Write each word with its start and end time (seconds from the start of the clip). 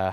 Uh, 0.00 0.12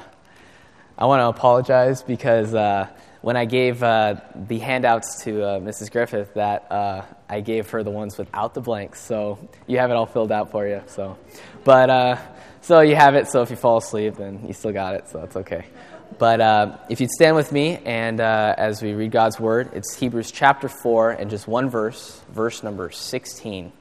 I 0.97 1.05
want 1.05 1.19
to 1.19 1.27
apologize 1.27 2.01
because 2.01 2.55
uh, 2.55 2.87
when 3.21 3.37
I 3.37 3.45
gave 3.45 3.83
uh, 3.83 4.15
the 4.33 4.57
handouts 4.57 5.23
to 5.25 5.43
uh, 5.43 5.59
Mrs. 5.59 5.91
Griffith, 5.91 6.33
that 6.33 6.71
uh, 6.71 7.05
I 7.29 7.41
gave 7.41 7.69
her 7.69 7.83
the 7.83 7.91
ones 7.91 8.17
without 8.17 8.55
the 8.55 8.61
blanks. 8.61 8.99
So 8.99 9.37
you 9.67 9.77
have 9.77 9.91
it 9.91 9.93
all 9.93 10.07
filled 10.07 10.31
out 10.31 10.49
for 10.49 10.67
you. 10.67 10.81
So, 10.87 11.19
but 11.63 11.91
uh, 11.91 12.17
so 12.61 12.81
you 12.81 12.95
have 12.95 13.13
it. 13.13 13.27
So 13.27 13.43
if 13.43 13.51
you 13.51 13.57
fall 13.57 13.77
asleep, 13.77 14.15
then 14.15 14.47
you 14.47 14.53
still 14.53 14.71
got 14.71 14.95
it. 14.95 15.07
So 15.07 15.19
that's 15.19 15.35
okay. 15.35 15.67
But 16.17 16.79
if 16.89 16.99
you'd 16.99 17.11
stand 17.11 17.35
with 17.35 17.51
me, 17.51 17.77
and 17.85 18.19
as 18.19 18.81
we 18.81 18.93
read 18.93 19.11
God's 19.11 19.39
word, 19.39 19.69
it's 19.73 19.95
Hebrews 19.95 20.31
chapter 20.31 20.67
four 20.67 21.11
and 21.11 21.29
just 21.29 21.47
one 21.47 21.69
verse, 21.69 22.23
verse 22.31 22.63
number 22.63 22.89
sixteen. 22.89 23.71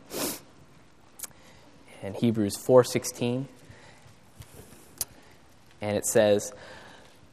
And 2.02 2.14
Hebrews 2.14 2.58
four 2.58 2.84
sixteen 2.84 3.48
and 5.84 5.96
it 5.96 6.06
says, 6.06 6.52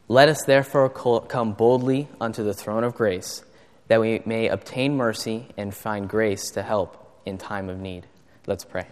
Let 0.07 0.29
us 0.29 0.43
therefore 0.43 0.89
come 0.89 1.53
boldly 1.53 2.09
unto 2.19 2.43
the 2.43 2.53
throne 2.53 2.83
of 2.83 2.95
grace, 2.95 3.43
that 3.87 4.01
we 4.01 4.21
may 4.25 4.49
obtain 4.49 4.97
mercy 4.97 5.47
and 5.57 5.73
find 5.73 6.09
grace 6.09 6.51
to 6.51 6.63
help 6.63 7.21
in 7.25 7.37
time 7.37 7.69
of 7.69 7.79
need. 7.79 8.05
Let's 8.47 8.65
pray. 8.65 8.87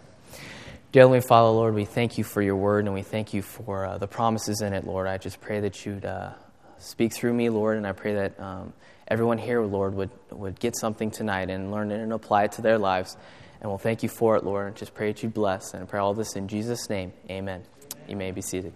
Dear 0.91 1.03
Heavenly 1.03 1.21
Father, 1.21 1.49
Lord, 1.49 1.75
we 1.75 1.85
thank 1.85 2.17
you 2.17 2.23
for 2.23 2.41
your 2.41 2.55
word 2.55 2.85
and 2.85 2.93
we 2.93 3.03
thank 3.03 3.33
you 3.33 3.41
for 3.41 3.85
uh, 3.85 3.97
the 3.97 4.07
promises 4.07 4.61
in 4.61 4.73
it, 4.73 4.87
Lord. 4.87 5.07
I 5.07 5.17
just 5.17 5.41
pray 5.41 5.59
that 5.59 5.85
you'd 5.85 6.05
uh, 6.05 6.31
speak 6.79 7.13
through 7.13 7.33
me, 7.33 7.49
Lord, 7.49 7.77
and 7.77 7.85
I 7.85 7.91
pray 7.91 8.15
that 8.15 8.39
um, 8.39 8.73
everyone 9.07 9.37
here, 9.37 9.61
Lord, 9.61 9.93
would, 9.95 10.09
would 10.31 10.59
get 10.59 10.75
something 10.75 11.11
tonight 11.11 11.49
and 11.49 11.71
learn 11.71 11.91
it 11.91 11.99
and 11.99 12.13
apply 12.13 12.45
it 12.45 12.53
to 12.53 12.61
their 12.61 12.77
lives. 12.77 13.17
And 13.61 13.69
we'll 13.69 13.77
thank 13.77 14.03
you 14.03 14.09
for 14.09 14.37
it, 14.37 14.43
Lord. 14.45 14.75
Just 14.77 14.93
pray 14.93 15.11
that 15.11 15.21
you 15.21 15.29
bless. 15.29 15.73
And 15.73 15.87
pray 15.87 15.99
all 15.99 16.13
this 16.13 16.35
in 16.35 16.47
Jesus' 16.47 16.89
name. 16.89 17.11
Amen. 17.29 17.61
You 18.07 18.15
may 18.15 18.31
be 18.31 18.41
seated. 18.41 18.73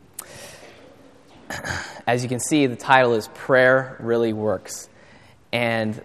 as 2.08 2.24
you 2.24 2.30
can 2.30 2.40
see, 2.40 2.68
the 2.68 2.76
title 2.76 3.14
is 3.14 3.28
Prayer 3.30 3.98
Really 4.00 4.34
Works. 4.34 4.90
And 5.52 6.02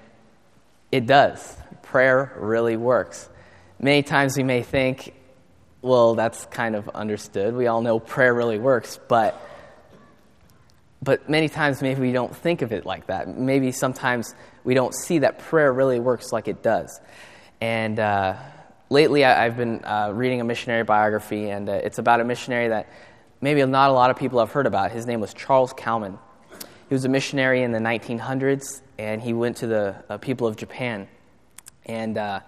it 0.92 1.06
does. 1.06 1.56
Prayer 1.82 2.32
really 2.38 2.76
works. 2.76 3.28
Many 3.80 4.02
times 4.02 4.36
we 4.36 4.42
may 4.42 4.62
think, 4.62 5.14
well, 5.82 6.14
that's 6.14 6.46
kind 6.46 6.74
of 6.74 6.88
understood. 6.90 7.54
We 7.54 7.66
all 7.66 7.80
know 7.80 7.98
prayer 7.98 8.34
really 8.34 8.58
works, 8.58 8.98
but 9.08 9.40
but 11.00 11.28
many 11.30 11.48
times 11.48 11.80
maybe 11.80 12.00
we 12.00 12.12
don't 12.12 12.34
think 12.34 12.60
of 12.62 12.72
it 12.72 12.84
like 12.84 13.06
that. 13.06 13.28
Maybe 13.28 13.70
sometimes 13.70 14.34
we 14.64 14.74
don't 14.74 14.92
see 14.92 15.20
that 15.20 15.38
prayer 15.38 15.72
really 15.72 16.00
works 16.00 16.32
like 16.32 16.48
it 16.48 16.60
does. 16.60 17.00
And 17.60 18.00
uh, 18.00 18.36
lately, 18.90 19.24
I, 19.24 19.44
have 19.44 19.56
been 19.56 19.84
uh, 19.84 20.10
reading 20.12 20.40
a 20.40 20.44
missionary 20.44 20.82
biography, 20.82 21.50
and 21.50 21.68
uh, 21.68 21.72
it's 21.72 21.98
about 21.98 22.20
a 22.20 22.24
missionary 22.24 22.68
that 22.68 22.88
maybe 23.40 23.64
not 23.64 23.90
a 23.90 23.92
lot 23.92 24.10
of 24.10 24.16
people 24.16 24.38
have 24.40 24.52
heard 24.52 24.66
about. 24.66 24.90
His 24.90 25.06
name 25.06 25.20
was 25.20 25.32
Charles 25.34 25.72
Cowman. 25.72 26.18
He 26.88 26.94
was 26.94 27.04
a 27.04 27.08
missionary 27.08 27.62
in 27.62 27.72
the 27.72 27.78
1900s, 27.78 28.80
and 28.98 29.20
he 29.20 29.32
went 29.32 29.58
to 29.58 29.66
the 29.66 30.04
uh, 30.08 30.18
people 30.18 30.46
of 30.46 30.56
Japan. 30.56 31.06
And 31.86 32.16
uh, 32.16 32.40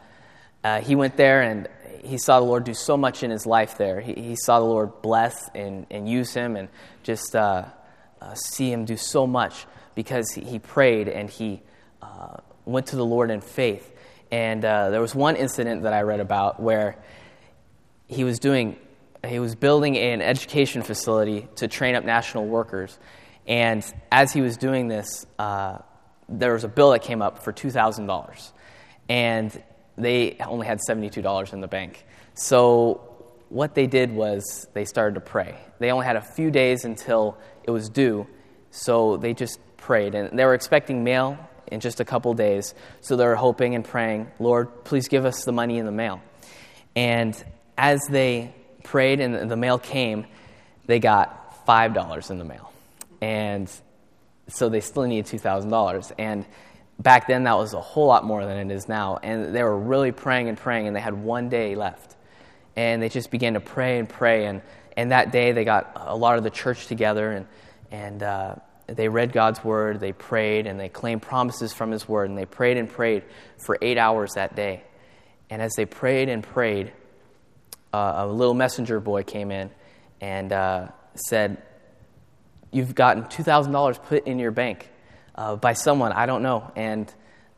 uh, 0.65 0.81
he 0.81 0.95
went 0.95 1.17
there, 1.17 1.43
and 1.43 1.69
he 2.03 2.17
saw 2.17 2.41
the 2.41 2.47
Lord 2.47 2.65
do 2.65 2.75
so 2.75 2.97
much 2.97 3.23
in 3.23 3.31
his 3.31 3.47
life 3.47 3.77
there. 3.77 4.01
He, 4.01 4.15
he 4.15 4.37
saw 4.37 4.59
the 4.59 4.65
Lord 4.65 5.03
bless 5.03 5.51
and, 5.55 5.87
and 5.91 6.09
use 6.09 6.33
him, 6.33 6.57
and 6.57 6.69
just 7.03 7.37
uh, 7.37 7.67
uh, 8.21 8.35
see 8.35 8.73
him 8.73 8.85
do 8.85 8.97
so 8.97 9.27
much 9.27 9.67
because 9.95 10.31
he, 10.31 10.43
he 10.43 10.59
prayed 10.59 11.09
and 11.09 11.29
he 11.29 11.61
uh, 12.01 12.39
went 12.65 12.87
to 12.87 12.97
the 12.97 13.05
Lord 13.05 13.31
in 13.31 13.41
faith. 13.41 13.95
And 14.33 14.63
there 14.63 15.01
was 15.01 15.13
one 15.13 15.35
incident 15.35 15.83
that 15.83 15.93
I 15.93 16.03
read 16.03 16.21
about 16.21 16.61
where 16.61 16.97
he 18.07 18.23
was 18.23 18.39
doing 18.39 18.77
he 19.27 19.39
was 19.39 19.55
building 19.55 19.97
an 19.97 20.23
education 20.23 20.83
facility 20.83 21.49
to 21.57 21.69
train 21.69 21.95
up 21.95 22.05
national 22.05 22.47
workers. 22.47 22.99
And 23.47 23.85
as 24.11 24.33
he 24.33 24.41
was 24.41 24.57
doing 24.57 24.89
this, 24.89 25.27
uh, 25.39 25.79
there 26.29 26.53
was 26.53 26.65
a 26.65 26.69
bill 26.69 26.93
that 26.93 27.03
came 27.03 27.21
up 27.23 27.43
for 27.43 27.53
$2,000. 27.53 28.53
And 29.09 29.63
they 29.97 30.37
only 30.41 30.67
had 30.67 30.79
$72 30.89 31.53
in 31.53 31.61
the 31.61 31.69
bank. 31.69 32.05
So 32.35 33.01
what 33.49 33.75
they 33.75 33.87
did 33.87 34.13
was 34.13 34.69
they 34.73 34.85
started 34.85 35.15
to 35.17 35.21
pray. 35.21 35.57
They 35.79 35.91
only 35.91 36.07
had 36.07 36.17
a 36.17 36.23
few 36.23 36.51
days 36.51 36.85
until 36.85 37.37
it 37.65 37.71
was 37.71 37.89
due, 37.89 38.27
so 38.71 39.17
they 39.17 39.35
just 39.35 39.59
prayed. 39.77 40.15
And 40.15 40.39
they 40.39 40.45
were 40.45 40.55
expecting 40.55 41.05
mail 41.05 41.39
in 41.67 41.81
just 41.81 42.01
a 42.01 42.05
couple 42.05 42.33
days, 42.35 42.75
so 43.01 43.17
they 43.17 43.27
were 43.27 43.37
hoping 43.37 43.75
and 43.75 43.85
praying, 43.85 44.29
Lord, 44.39 44.85
please 44.85 45.09
give 45.09 45.25
us 45.25 45.45
the 45.45 45.53
money 45.53 45.79
in 45.79 45.87
the 45.87 45.93
mail. 45.93 46.21
And 46.97 47.43
as 47.77 48.01
they 48.09 48.55
prayed 48.83 49.21
and 49.21 49.51
the 49.51 49.57
mail 49.57 49.79
came, 49.79 50.27
they 50.87 50.99
got 50.99 51.67
$5 51.67 52.31
in 52.31 52.39
the 52.39 52.45
mail. 52.45 52.73
And 53.21 53.71
so 54.49 54.69
they 54.69 54.81
still 54.81 55.05
needed 55.05 55.27
$2,000. 55.27 56.13
And 56.19 56.45
back 56.99 57.27
then, 57.27 57.45
that 57.45 57.57
was 57.57 57.75
a 57.75 57.81
whole 57.81 58.07
lot 58.07 58.25
more 58.25 58.45
than 58.45 58.71
it 58.71 58.75
is 58.75 58.89
now. 58.89 59.19
And 59.23 59.55
they 59.55 59.63
were 59.63 59.79
really 59.79 60.13
praying 60.13 60.49
and 60.49 60.59
praying, 60.59 60.87
and 60.87 60.97
they 60.97 61.01
had 61.01 61.15
one 61.15 61.49
day 61.49 61.75
left. 61.75 62.17
And 62.77 63.03
they 63.03 63.09
just 63.09 63.31
began 63.31 63.55
to 63.55 63.61
pray 63.61 63.99
and 63.99 64.09
pray. 64.09 64.47
And, 64.47 64.63
and 64.97 65.13
that 65.13 65.33
day, 65.33 65.53
they 65.53 65.65
got 65.65 65.93
a 65.97 66.17
lot 66.17 66.39
of 66.39 66.45
the 66.45 66.51
church 66.51 66.87
together, 66.87 67.31
and, 67.31 67.47
and 67.91 68.23
uh, 68.23 68.55
they 68.87 69.09
read 69.09 69.33
God's 69.33 69.63
word, 69.63 70.01
they 70.01 70.13
prayed, 70.13 70.67
and 70.67 70.79
they 70.79 70.89
claimed 70.89 71.23
promises 71.23 71.73
from 71.73 71.91
His 71.91 72.09
word. 72.09 72.29
And 72.29 72.39
they 72.39 72.47
prayed 72.47 72.77
and 72.77 72.89
prayed 72.89 73.25
for 73.65 73.79
eight 73.81 73.99
hours 73.99 74.33
that 74.35 74.57
day. 74.57 74.83
And 75.51 75.61
as 75.61 75.73
they 75.77 75.85
prayed 75.85 76.29
and 76.29 76.43
prayed, 76.43 76.93
uh, 77.93 78.15
a 78.19 78.27
little 78.27 78.55
messenger 78.55 79.01
boy 79.01 79.23
came 79.23 79.51
in 79.51 79.71
and 80.21 80.53
uh, 80.53 80.89
said, 81.15 81.63
You've 82.73 82.95
gotten 82.95 83.25
$2,000 83.25 84.05
put 84.05 84.27
in 84.27 84.39
your 84.39 84.53
bank 84.53 84.89
uh, 85.35 85.57
by 85.57 85.73
someone, 85.73 86.13
I 86.13 86.27
don't 86.27 86.43
know. 86.43 86.71
And 86.77 87.13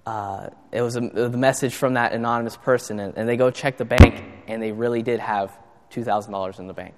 uh, 0.07 0.49
it 0.71 0.81
was 0.81 0.95
the 0.95 1.37
message 1.37 1.75
from 1.75 1.95
that 1.95 2.13
anonymous 2.13 2.57
person. 2.57 2.99
And, 2.99 3.15
and 3.17 3.29
they 3.29 3.37
go 3.37 3.51
check 3.51 3.77
the 3.77 3.85
bank, 3.85 4.25
and 4.47 4.63
they 4.63 4.73
really 4.73 5.03
did 5.03 5.21
have 5.21 5.57
$2,000 5.91 6.59
in 6.59 6.67
the 6.67 6.73
bank. 6.73 6.95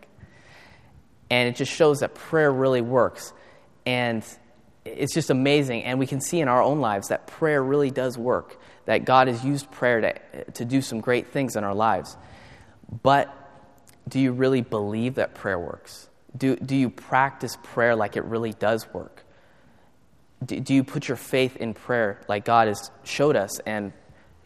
And 1.31 1.49
it 1.49 1.57
just 1.57 1.73
shows 1.73 2.01
that 2.01 2.15
prayer 2.15 2.53
really 2.53 2.83
works. 2.83 3.33
And 3.85 4.25
it's 4.85 5.15
just 5.15 5.31
amazing. 5.31 5.85
And 5.85 5.99
we 5.99 6.07
can 6.07 6.21
see 6.21 6.41
in 6.41 6.49
our 6.49 6.63
own 6.63 6.81
lives 6.81 7.09
that 7.09 7.27
prayer 7.27 7.63
really 7.63 7.91
does 7.91 8.17
work, 8.17 8.61
that 8.85 9.05
God 9.05 9.29
has 9.29 9.45
used 9.45 9.71
prayer 9.71 10.01
to, 10.01 10.45
to 10.53 10.65
do 10.65 10.83
some 10.83 11.01
great 11.01 11.29
things 11.29 11.57
in 11.57 11.65
our 11.65 11.75
lives. 11.75 12.17
But 13.03 13.35
do 14.09 14.21
you 14.21 14.33
really 14.33 14.61
believe 14.61 15.15
that 15.17 15.35
prayer 15.35 15.59
works? 15.59 16.09
Do, 16.37 16.57
do 16.57 16.77
you 16.77 16.91
practice 16.91 17.57
prayer 17.63 17.95
like 17.95 18.17
it 18.17 18.25
really 18.25 18.53
does 18.53 18.93
work? 18.93 19.25
Do, 20.45 20.61
do 20.61 20.75
you 20.75 20.85
put 20.85 21.09
your 21.09 21.17
faith 21.17 21.57
in 21.57 21.75
prayer 21.75 22.21
like 22.29 22.45
God 22.45 22.69
has 22.69 22.91
showed 23.05 23.37
us 23.37 23.61
and 23.61 23.93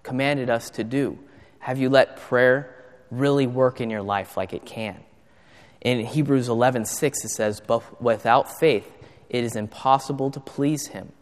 commanded 0.03 0.51
us 0.51 0.71
to 0.71 0.85
do? 0.85 1.19
Have 1.61 1.79
you 1.79 1.89
let 1.89 2.17
prayer 2.17 2.75
really 3.11 3.47
work 3.47 3.81
in 3.81 3.91
your 3.91 4.03
life 4.03 4.37
like 4.37 4.53
it 4.53 4.65
can? 4.65 5.03
In 5.81 6.05
Hebrews 6.05 6.49
11:6 6.49 7.25
it 7.25 7.31
says, 7.31 7.61
"But 7.61 8.03
without 8.03 8.59
faith 8.59 8.91
it 9.29 9.45
is 9.45 9.57
impossible 9.57 10.31
to 10.31 10.41
please 10.41 10.89
him. 10.89 11.13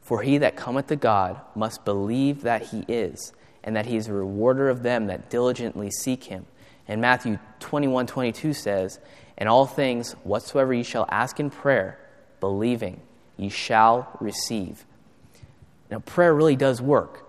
For 0.00 0.22
he 0.22 0.38
that 0.38 0.56
cometh 0.56 0.88
to 0.88 0.96
God 0.96 1.40
must 1.54 1.84
believe 1.84 2.42
that 2.42 2.62
he 2.62 2.84
is, 2.88 3.32
and 3.62 3.76
that 3.76 3.86
he 3.86 3.96
is 3.96 4.08
a 4.08 4.12
rewarder 4.12 4.68
of 4.68 4.82
them 4.82 5.06
that 5.06 5.30
diligently 5.30 5.90
seek 5.90 6.24
him." 6.24 6.46
And 6.88 7.00
Matthew 7.00 7.38
21 7.60 8.06
22 8.06 8.52
says, 8.54 8.98
In 9.38 9.48
all 9.48 9.66
things 9.66 10.12
whatsoever 10.24 10.74
ye 10.74 10.82
shall 10.82 11.06
ask 11.10 11.38
in 11.40 11.50
prayer, 11.50 11.98
believing, 12.40 13.00
ye 13.36 13.48
shall 13.48 14.16
receive. 14.20 14.84
Now, 15.90 15.98
prayer 16.00 16.34
really 16.34 16.56
does 16.56 16.80
work, 16.80 17.28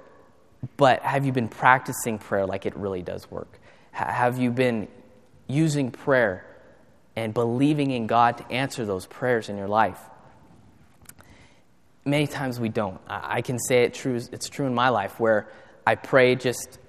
but 0.78 1.02
have 1.02 1.26
you 1.26 1.32
been 1.32 1.50
practicing 1.50 2.18
prayer 2.18 2.46
like 2.46 2.66
it 2.66 2.76
really 2.76 3.02
does 3.02 3.30
work? 3.30 3.60
have 3.94 4.40
you 4.40 4.50
been 4.50 4.88
using 5.48 5.92
prayer 5.92 6.44
and 7.16 7.34
believing 7.34 7.92
in 7.92 8.08
God 8.08 8.40
to 8.40 8.52
answer 8.52 8.86
those 8.86 9.06
prayers 9.06 9.50
in 9.50 9.58
your 9.58 9.68
life? 9.68 10.00
Many 12.04 12.28
times 12.28 12.60
we 12.60 12.70
don't. 12.70 13.00
I 13.08 13.42
can 13.42 13.60
say 13.60 13.84
it 13.84 13.94
true, 13.94 14.16
it's 14.16 14.50
true 14.50 14.66
in 14.66 14.74
my 14.74 14.90
life 14.90 15.20
where 15.20 15.48
I 15.86 15.96
pray 15.96 16.36
just 16.36 16.80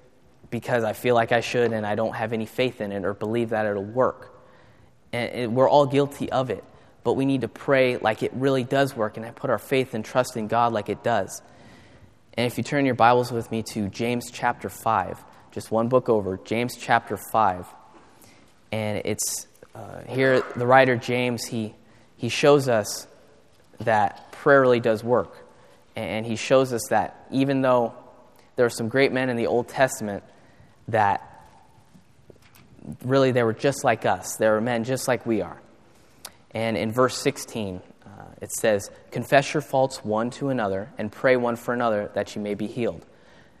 because 0.49 0.83
I 0.83 0.93
feel 0.93 1.15
like 1.15 1.31
I 1.31 1.41
should 1.41 1.73
and 1.73 1.85
I 1.85 1.95
don't 1.95 2.15
have 2.15 2.33
any 2.33 2.45
faith 2.45 2.81
in 2.81 2.91
it 2.91 3.05
or 3.05 3.13
believe 3.13 3.49
that 3.49 3.65
it'll 3.65 3.83
work. 3.83 4.33
And 5.13 5.33
it, 5.33 5.51
we're 5.51 5.69
all 5.69 5.85
guilty 5.85 6.31
of 6.31 6.49
it, 6.49 6.63
but 7.03 7.13
we 7.13 7.25
need 7.25 7.41
to 7.41 7.47
pray 7.47 7.97
like 7.97 8.23
it 8.23 8.31
really 8.33 8.63
does 8.63 8.95
work 8.95 9.17
and 9.17 9.25
I 9.25 9.31
put 9.31 9.49
our 9.49 9.59
faith 9.59 9.93
and 9.93 10.03
trust 10.03 10.37
in 10.37 10.47
God 10.47 10.73
like 10.73 10.89
it 10.89 11.03
does. 11.03 11.41
And 12.37 12.45
if 12.45 12.57
you 12.57 12.63
turn 12.63 12.85
your 12.85 12.95
Bibles 12.95 13.31
with 13.31 13.49
me 13.49 13.63
to 13.73 13.87
James 13.87 14.29
chapter 14.29 14.69
5, 14.69 15.23
just 15.51 15.71
one 15.71 15.87
book 15.87 16.09
over, 16.09 16.37
James 16.43 16.75
chapter 16.75 17.15
5. 17.15 17.65
And 18.73 19.01
it's 19.05 19.47
uh, 19.73 20.01
here, 20.07 20.43
the 20.55 20.67
writer 20.67 20.97
James, 20.97 21.45
he, 21.45 21.73
he 22.17 22.27
shows 22.27 22.67
us 22.67 23.07
that 23.79 24.31
prayer 24.33 24.61
really 24.61 24.81
does 24.81 25.01
work. 25.01 25.47
And 25.95 26.25
he 26.25 26.35
shows 26.35 26.73
us 26.73 26.81
that 26.89 27.25
even 27.31 27.61
though 27.61 27.93
there 28.57 28.65
are 28.65 28.69
some 28.69 28.89
great 28.89 29.13
men 29.13 29.29
in 29.29 29.37
the 29.37 29.47
Old 29.47 29.69
Testament 29.69 30.23
that 30.87 31.35
really 33.03 33.31
they 33.31 33.43
were 33.43 33.53
just 33.53 33.83
like 33.83 34.05
us. 34.05 34.35
They 34.35 34.47
were 34.47 34.61
men 34.61 34.83
just 34.83 35.07
like 35.07 35.25
we 35.25 35.41
are. 35.41 35.61
And 36.51 36.77
in 36.77 36.91
verse 36.91 37.17
16, 37.17 37.81
uh, 38.05 38.09
it 38.41 38.51
says, 38.51 38.89
Confess 39.11 39.53
your 39.53 39.61
faults 39.61 40.03
one 40.03 40.29
to 40.31 40.49
another 40.49 40.89
and 40.97 41.11
pray 41.11 41.35
one 41.35 41.55
for 41.55 41.73
another 41.73 42.11
that 42.13 42.35
you 42.35 42.41
may 42.41 42.53
be 42.53 42.67
healed. 42.67 43.05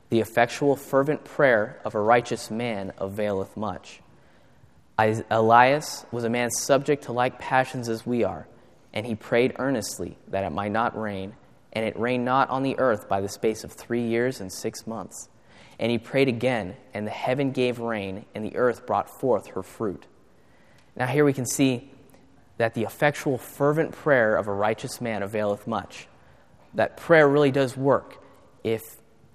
The 0.09 0.19
effectual, 0.21 0.75
fervent 0.75 1.25
prayer 1.25 1.79
of 1.83 1.95
a 1.95 1.99
righteous 1.99 2.51
man 2.51 2.93
availeth 2.97 3.57
much. 3.57 4.01
Elias 4.97 6.05
was 6.11 6.23
a 6.23 6.29
man 6.29 6.51
subject 6.51 7.05
to 7.05 7.11
like 7.11 7.37
passions 7.37 7.89
as 7.89 8.05
we 8.05 8.23
are, 8.23 8.47
and 8.93 9.05
he 9.05 9.15
prayed 9.15 9.55
earnestly 9.59 10.17
that 10.29 10.45
it 10.45 10.51
might 10.51 10.71
not 10.71 10.97
rain, 10.97 11.33
and 11.73 11.83
it 11.85 11.99
rained 11.99 12.23
not 12.23 12.49
on 12.49 12.63
the 12.63 12.79
earth 12.79 13.09
by 13.09 13.19
the 13.19 13.27
space 13.27 13.65
of 13.65 13.73
three 13.73 14.07
years 14.07 14.39
and 14.39 14.53
six 14.53 14.87
months. 14.87 15.27
And 15.79 15.91
he 15.91 15.97
prayed 15.97 16.27
again, 16.27 16.75
and 16.93 17.05
the 17.05 17.11
heaven 17.11 17.51
gave 17.51 17.79
rain, 17.79 18.25
and 18.33 18.45
the 18.45 18.55
earth 18.55 18.85
brought 18.85 19.09
forth 19.09 19.47
her 19.47 19.63
fruit. 19.63 20.05
Now, 20.95 21.07
here 21.07 21.25
we 21.25 21.33
can 21.33 21.45
see 21.45 21.91
that 22.57 22.73
the 22.73 22.83
effectual, 22.83 23.37
fervent 23.37 23.91
prayer 23.91 24.37
of 24.37 24.47
a 24.47 24.53
righteous 24.53 25.01
man 25.01 25.23
availeth 25.23 25.67
much. 25.67 26.07
That 26.73 26.97
prayer 26.97 27.27
really 27.27 27.51
does 27.51 27.75
work 27.75 28.23
if 28.63 28.81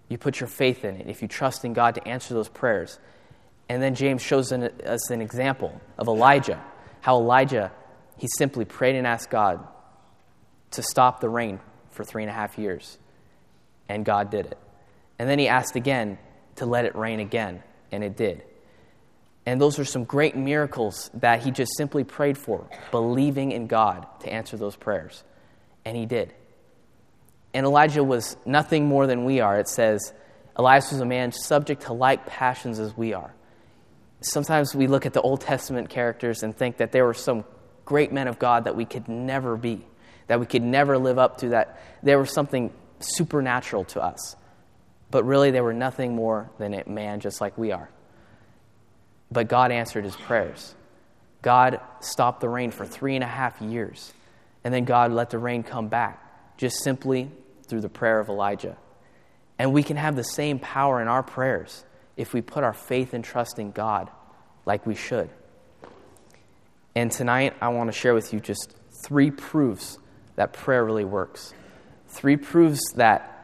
you 0.09 0.19
put 0.19 0.41
your 0.41 0.49
faith 0.49 0.85
in 0.85 0.97
it, 0.97 1.09
if 1.09 1.23
you 1.23 1.29
trust 1.29 1.65
in 1.65 1.73
God 1.73 1.95
to 1.97 2.09
answer 2.09 2.35
those 2.35 2.49
prayers. 2.49 2.99
And 3.69 3.83
then 3.83 3.95
James 3.95 4.23
shows 4.23 4.51
an, 4.53 4.65
us 4.85 5.11
an 5.11 5.21
example 5.21 5.81
of 5.99 6.09
Elijah, 6.09 6.63
how 7.01 7.17
Elijah, 7.19 7.71
he 8.17 8.27
simply 8.37 8.65
prayed 8.65 8.97
and 8.97 9.07
asked 9.07 9.31
God 9.31 9.67
to 10.73 10.83
stop 10.83 11.21
the 11.21 11.29
rain 11.29 11.61
for 11.91 12.05
three 12.05 12.23
and 12.23 12.31
a 12.31 12.35
half 12.35 12.59
years. 12.59 12.99
And 13.89 14.05
God 14.05 14.31
did 14.31 14.47
it. 14.47 14.59
And 15.19 15.29
then 15.29 15.39
he 15.39 15.49
asked 15.49 15.77
again 15.77 16.19
to 16.57 16.67
let 16.67 16.85
it 16.85 16.95
rain 16.95 17.21
again, 17.21 17.63
and 17.93 18.05
it 18.05 18.17
did. 18.17 18.43
And 19.47 19.61
those 19.61 19.79
are 19.79 19.85
some 19.85 20.05
great 20.05 20.37
miracles 20.37 21.11
that 21.15 21.43
he 21.43 21.51
just 21.51 21.77
simply 21.77 22.05
prayed 22.05 22.37
for, 22.37 22.69
believing 22.91 23.53
in 23.53 23.67
God 23.67 24.07
to 24.21 24.33
answer 24.33 24.57
those 24.57 24.77
prayers. 24.77 25.25
And 25.85 25.97
he 25.97 26.07
did. 26.07 26.35
And 27.55 27.67
Elijah 27.67 28.05
was 28.05 28.37
nothing 28.45 28.87
more 28.87 29.07
than 29.07 29.25
we 29.25 29.41
are. 29.41 29.59
It 29.59 29.69
says, 29.69 30.13
Elias 30.57 30.93
was 30.93 31.01
a 31.01 31.07
man 31.07 31.33
subject 31.33 31.83
to 31.83 31.93
like 31.93 32.27
passions 32.27 32.79
as 32.79 32.97
we 32.97 33.15
are. 33.15 33.33
Sometimes 34.21 34.75
we 34.75 34.87
look 34.87 35.07
at 35.07 35.15
the 35.15 35.23
Old 35.23 35.41
Testament 35.41 35.89
characters 35.89 36.43
and 36.43 36.57
think 36.57 36.77
that 36.77 36.93
there 36.93 37.07
were 37.07 37.15
some 37.15 37.45
great 37.85 38.13
men 38.13 38.29
of 38.29 38.39
God 38.39 38.65
that 38.65 38.77
we 38.77 38.85
could 38.85 39.09
never 39.09 39.57
be, 39.57 39.85
that 40.27 40.39
we 40.39 40.47
could 40.47 40.63
never 40.63 40.99
live 40.99 41.19
up 41.19 41.39
to, 41.39 41.49
that 41.51 41.81
there 42.03 42.19
was 42.19 42.31
something 42.33 42.73
supernatural 43.01 43.85
to 43.85 44.03
us. 44.03 44.37
But 45.11 45.25
really, 45.25 45.51
they 45.51 45.61
were 45.61 45.73
nothing 45.73 46.15
more 46.15 46.51
than 46.59 46.75
a 46.75 46.89
man 46.89 47.21
just 47.21 47.41
like 47.41 47.59
we 47.59 47.73
are. 47.73 47.91
But 49.31 49.49
God 49.49 49.73
answered 49.73 50.05
his 50.05 50.17
prayers. 50.17 50.75
God 51.43 51.81
stopped 52.01 52.41
the 52.41 52.49
rain 52.49 52.71
for 52.71 52.87
three 52.87 53.15
and 53.15 53.25
a 53.25 53.29
half 53.29 53.61
years. 53.61 54.13
And 54.63 54.75
then 54.75 54.85
God 54.85 55.13
let 55.13 55.31
the 55.31 55.39
rain 55.39 55.63
come 55.63 55.89
back, 55.89 56.57
just 56.59 56.83
simply 56.83 57.31
through 57.67 57.81
the 57.81 57.89
prayer 57.89 58.21
of 58.21 58.29
Elijah. 58.29 58.77
And 59.59 59.73
we 59.73 59.83
can 59.83 59.97
have 59.97 60.17
the 60.17 60.25
same 60.25 60.59
power 60.59 61.01
in 61.01 61.09
our 61.09 61.23
prayers 61.23 61.85
if 62.17 62.35
we 62.35 62.43
put 62.43 62.65
our 62.65 62.75
faith 62.75 63.15
and 63.15 63.25
trust 63.25 63.59
in 63.59 63.73
God 63.73 64.11
like 64.67 64.87
we 64.87 64.95
should. 64.95 65.31
And 66.95 67.11
tonight, 67.11 67.55
I 67.61 67.69
want 67.69 67.89
to 67.91 67.99
share 67.99 68.15
with 68.15 68.33
you 68.33 68.41
just 68.41 68.75
three 69.05 69.31
proofs 69.31 69.99
that 70.37 70.53
prayer 70.53 70.85
really 70.85 71.05
works. 71.05 71.55
Three 72.09 72.37
proofs 72.37 72.81
that, 72.97 73.40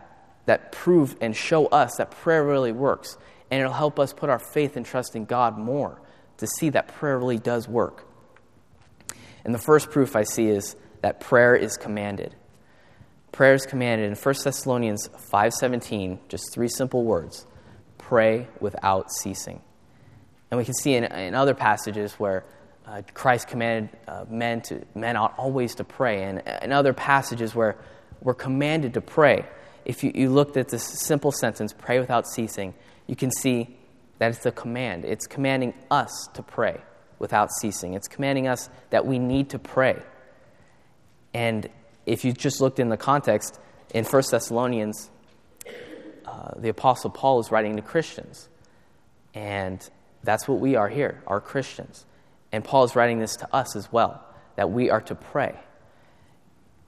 that 0.46 0.72
prove 0.72 1.16
and 1.20 1.36
show 1.36 1.66
us 1.66 1.96
that 1.96 2.10
prayer 2.10 2.44
really 2.44 2.72
works 2.72 3.18
and 3.50 3.60
it'll 3.60 3.72
help 3.72 3.98
us 3.98 4.12
put 4.12 4.30
our 4.30 4.38
faith 4.38 4.76
and 4.76 4.84
trust 4.84 5.14
in 5.14 5.24
God 5.24 5.58
more 5.58 6.00
to 6.38 6.46
see 6.46 6.70
that 6.70 6.88
prayer 6.88 7.18
really 7.18 7.38
does 7.38 7.68
work. 7.68 8.06
And 9.44 9.54
the 9.54 9.58
first 9.58 9.90
proof 9.90 10.16
I 10.16 10.24
see 10.24 10.48
is 10.48 10.74
that 11.02 11.20
prayer 11.20 11.54
is 11.54 11.76
commanded. 11.76 12.34
Prayer 13.30 13.54
is 13.54 13.66
commanded 13.66 14.10
in 14.10 14.16
1 14.16 14.34
Thessalonians 14.44 15.08
5:17, 15.32 16.18
just 16.28 16.52
three 16.52 16.68
simple 16.68 17.04
words. 17.04 17.46
Pray 17.98 18.48
without 18.60 19.12
ceasing. 19.12 19.60
And 20.50 20.58
we 20.58 20.64
can 20.64 20.74
see 20.74 20.94
in, 20.94 21.04
in 21.04 21.34
other 21.34 21.54
passages 21.54 22.14
where 22.14 22.44
uh, 22.86 23.02
Christ 23.14 23.48
commanded 23.48 23.96
uh, 24.06 24.24
men 24.28 24.62
to 24.62 24.84
men 24.94 25.16
always 25.16 25.74
to 25.76 25.84
pray, 25.84 26.24
and 26.24 26.42
in 26.62 26.72
other 26.72 26.92
passages 26.92 27.54
where 27.54 27.76
we're 28.22 28.34
commanded 28.34 28.94
to 28.94 29.00
pray. 29.00 29.44
If 29.86 30.02
you, 30.02 30.10
you 30.14 30.30
looked 30.30 30.56
at 30.56 30.68
this 30.68 30.82
simple 30.82 31.30
sentence, 31.30 31.72
pray 31.72 32.00
without 32.00 32.26
ceasing, 32.26 32.74
you 33.06 33.14
can 33.14 33.30
see 33.30 33.78
that 34.18 34.32
it's 34.32 34.44
a 34.44 34.50
command. 34.50 35.04
It's 35.04 35.28
commanding 35.28 35.74
us 35.92 36.10
to 36.34 36.42
pray 36.42 36.80
without 37.20 37.50
ceasing. 37.60 37.94
It's 37.94 38.08
commanding 38.08 38.48
us 38.48 38.68
that 38.90 39.06
we 39.06 39.20
need 39.20 39.50
to 39.50 39.60
pray. 39.60 40.02
And 41.32 41.70
if 42.04 42.24
you 42.24 42.32
just 42.32 42.60
looked 42.60 42.80
in 42.80 42.88
the 42.88 42.96
context, 42.96 43.60
in 43.94 44.04
1 44.04 44.22
Thessalonians, 44.28 45.08
uh, 46.26 46.50
the 46.56 46.68
Apostle 46.68 47.10
Paul 47.10 47.38
is 47.38 47.52
writing 47.52 47.76
to 47.76 47.82
Christians. 47.82 48.48
And 49.34 49.88
that's 50.24 50.48
what 50.48 50.58
we 50.58 50.74
are 50.74 50.88
here, 50.88 51.22
are 51.28 51.40
Christians. 51.40 52.04
And 52.50 52.64
Paul 52.64 52.82
is 52.82 52.96
writing 52.96 53.20
this 53.20 53.36
to 53.36 53.54
us 53.54 53.76
as 53.76 53.92
well, 53.92 54.24
that 54.56 54.72
we 54.72 54.90
are 54.90 55.00
to 55.02 55.14
pray. 55.14 55.54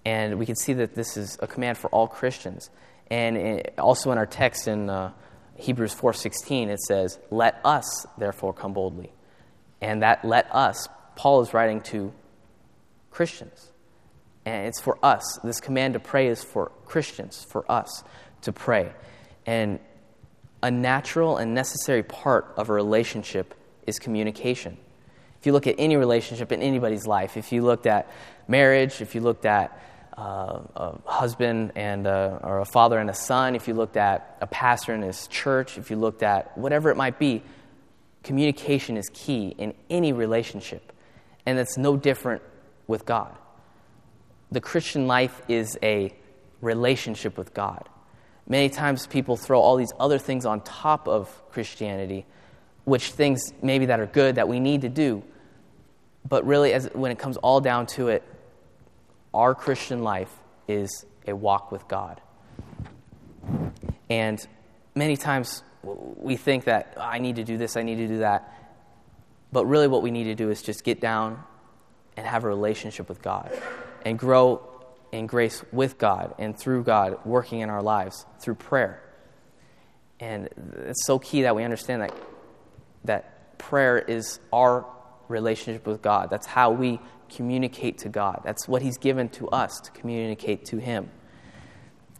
And 0.05 0.39
we 0.39 0.47
can 0.47 0.57
see 0.57 0.73
that 0.73 0.95
this 0.95 1.17
is 1.17 1.39
a 1.41 1.47
command 1.47 1.79
for 1.79 1.89
all 1.91 2.09
Christians. 2.09 2.71
And 3.11 3.63
also 3.79 4.11
in 4.13 4.19
our 4.19 4.27
text 4.27 4.69
in 4.69 4.91
uh, 4.91 5.13
Hebrews 5.57 5.95
4:16 5.95 6.69
it 6.69 6.81
says, 6.81 7.19
"Let 7.31 7.61
us 7.65 8.07
therefore 8.17 8.53
come 8.53 8.73
boldly." 8.73 9.13
And 9.81 10.03
that 10.03 10.25
let 10.25 10.55
us 10.55 10.89
Paul 11.19 11.41
is 11.41 11.53
writing 11.53 11.81
to 11.83 12.13
Christians. 13.11 13.73
And 14.47 14.69
it's 14.69 14.81
for 14.81 14.97
us. 15.03 15.41
This 15.43 15.61
command 15.61 15.95
to 15.95 16.01
pray 16.01 16.29
is 16.29 16.45
for 16.45 16.71
Christians, 16.87 17.45
for 17.45 17.71
us 17.71 18.05
to 18.43 18.53
pray. 18.53 18.93
And 19.45 19.81
a 20.63 20.71
natural 20.71 21.37
and 21.37 21.55
necessary 21.55 22.05
part 22.05 22.55
of 22.57 22.71
a 22.71 22.73
relationship 22.73 23.55
is 23.87 23.99
communication. 23.99 24.79
If 25.41 25.47
you 25.47 25.53
look 25.53 25.67
at 25.67 25.75
any 25.77 25.97
relationship 25.97 26.53
in 26.53 26.63
anybody's 26.63 27.07
life, 27.07 27.37
if 27.37 27.51
you 27.51 27.63
looked 27.63 27.87
at 27.87 28.09
marriage, 28.47 29.01
if 29.01 29.17
you 29.17 29.21
looked 29.21 29.45
at 29.45 29.77
uh, 30.19 30.61
a 30.75 30.99
husband 31.05 31.73
and 31.77 32.07
a, 32.07 32.41
or 32.43 32.59
a 32.59 32.65
father 32.65 32.99
and 32.99 33.09
a 33.09 33.15
son, 33.15 33.55
if 33.55 33.69
you 33.69 33.75
looked 33.75 33.97
at 33.97 34.37
a 34.41 34.47
pastor 34.49 34.93
in 34.93 35.03
his 35.03 35.29
church, 35.29 35.79
if 35.79 35.91
you 35.91 35.97
looked 35.97 36.25
at 36.25 36.59
whatever 36.59 36.91
it 36.91 36.97
might 36.97 37.21
be, 37.21 37.43
communication 38.25 38.97
is 38.97 39.09
key 39.15 39.55
in 39.59 39.73
any 39.89 40.13
relationship. 40.13 40.93
And 41.47 41.59
it's 41.59 41.79
no 41.79 41.97
different 41.97 42.43
with 42.89 43.07
God. 43.07 43.33
The 44.51 44.61
Christian 44.61 45.07
life 45.07 45.41
is 45.47 45.79
a 45.83 46.13
relationship 46.61 47.39
with 47.39 47.55
God. 47.55 47.89
Many 48.49 48.71
times 48.71 49.07
people 49.07 49.37
throw 49.37 49.61
all 49.61 49.77
these 49.77 49.93
other 50.01 50.19
things 50.19 50.45
on 50.47 50.63
top 50.63 51.07
of 51.07 51.31
Christianity, 51.53 52.27
which 52.85 53.13
things 53.13 53.53
maybe 53.63 53.87
that 53.87 54.01
are 54.01 54.07
good 54.07 54.35
that 54.35 54.49
we 54.49 54.59
need 54.59 54.81
to 54.81 54.89
do. 54.89 55.23
But 56.29 56.45
really, 56.45 56.73
as, 56.73 56.87
when 56.93 57.13
it 57.13 57.19
comes 57.19 57.37
all 57.37 57.61
down 57.61 57.87
to 57.89 58.09
it, 58.09 58.25
our 59.39 59.55
Christian 59.55 60.03
life 60.03 60.33
is 60.67 61.07
a 61.29 61.35
walk 61.35 61.71
with 61.71 61.87
God. 61.87 62.21
And 64.11 64.45
many 64.97 65.17
times 65.17 65.63
we 65.83 66.37
think 66.37 66.65
that 66.65 66.95
oh, 66.97 67.03
I 67.03 67.21
need 67.21 67.37
to 67.37 67.45
do 67.45 67.57
this, 67.57 67.77
I 67.77 67.83
need 67.83 67.97
to 67.97 68.09
do 68.09 68.19
that. 68.19 68.53
But 69.53 69.67
really, 69.67 69.87
what 69.87 70.03
we 70.03 70.11
need 70.11 70.25
to 70.25 70.35
do 70.35 70.51
is 70.51 70.61
just 70.61 70.83
get 70.83 71.01
down 71.01 71.43
and 72.17 72.27
have 72.27 72.43
a 72.43 72.49
relationship 72.49 73.09
with 73.09 73.23
God 73.23 73.57
and 74.05 74.19
grow 74.19 74.61
in 75.13 75.29
grace 75.29 75.63
with 75.73 75.99
God 75.99 76.35
and 76.39 76.59
through 76.59 76.83
God 76.83 77.25
working 77.25 77.61
in 77.61 77.71
our 77.71 77.81
lives 77.81 78.27
through 78.41 78.57
prayer. 78.57 79.01
And 80.19 80.49
it's 80.85 81.07
so 81.07 81.21
key 81.21 81.43
that 81.43 81.55
we 81.55 81.63
understand 81.63 82.03
that, 82.03 82.15
that 83.05 83.57
prayer 83.57 83.99
is 83.99 84.41
our 84.53 84.85
relationship 85.29 85.87
with 85.87 86.03
God. 86.03 86.31
That's 86.31 86.47
how 86.47 86.71
we 86.71 87.01
communicate 87.29 87.99
to 87.99 88.09
God. 88.09 88.41
That's 88.45 88.67
what 88.67 88.83
He's 88.83 88.99
given 88.99 89.29
to 89.31 89.49
us 89.49 89.81
to 89.85 89.91
communicate 89.93 90.65
to 90.67 90.79
Him. 90.79 91.11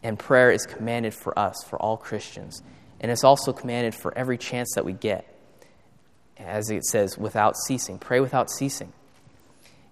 And 0.03 0.17
prayer 0.17 0.51
is 0.51 0.65
commanded 0.65 1.13
for 1.13 1.37
us, 1.37 1.55
for 1.67 1.77
all 1.81 1.97
Christians. 1.97 2.61
And 3.01 3.11
it's 3.11 3.23
also 3.23 3.53
commanded 3.53 3.95
for 3.95 4.17
every 4.17 4.37
chance 4.37 4.73
that 4.75 4.85
we 4.85 4.93
get. 4.93 5.35
As 6.37 6.69
it 6.69 6.85
says, 6.85 7.17
without 7.17 7.57
ceasing. 7.57 7.99
Pray 7.99 8.21
without 8.21 8.49
ceasing. 8.49 8.93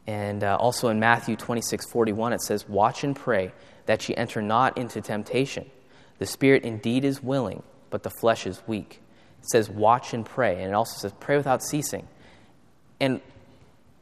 And 0.05 0.43
uh, 0.43 0.55
also 0.55 0.87
in 0.87 0.99
Matthew 0.99 1.35
26 1.35 1.91
41, 1.91 2.33
it 2.33 2.41
says, 2.41 2.67
Watch 2.69 3.03
and 3.03 3.15
pray 3.15 3.51
that 3.85 4.07
ye 4.07 4.15
enter 4.15 4.41
not 4.41 4.77
into 4.77 5.01
temptation. 5.01 5.69
The 6.19 6.25
spirit 6.25 6.63
indeed 6.63 7.03
is 7.03 7.21
willing, 7.21 7.63
but 7.89 8.03
the 8.03 8.09
flesh 8.09 8.47
is 8.47 8.61
weak. 8.65 9.01
It 9.39 9.49
says, 9.49 9.69
Watch 9.69 10.13
and 10.13 10.25
pray. 10.25 10.55
And 10.61 10.69
it 10.69 10.73
also 10.73 10.97
says, 10.97 11.13
Pray 11.19 11.35
without 11.35 11.61
ceasing. 11.61 12.07
And 12.99 13.21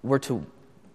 we're 0.03 0.19
to 0.19 0.45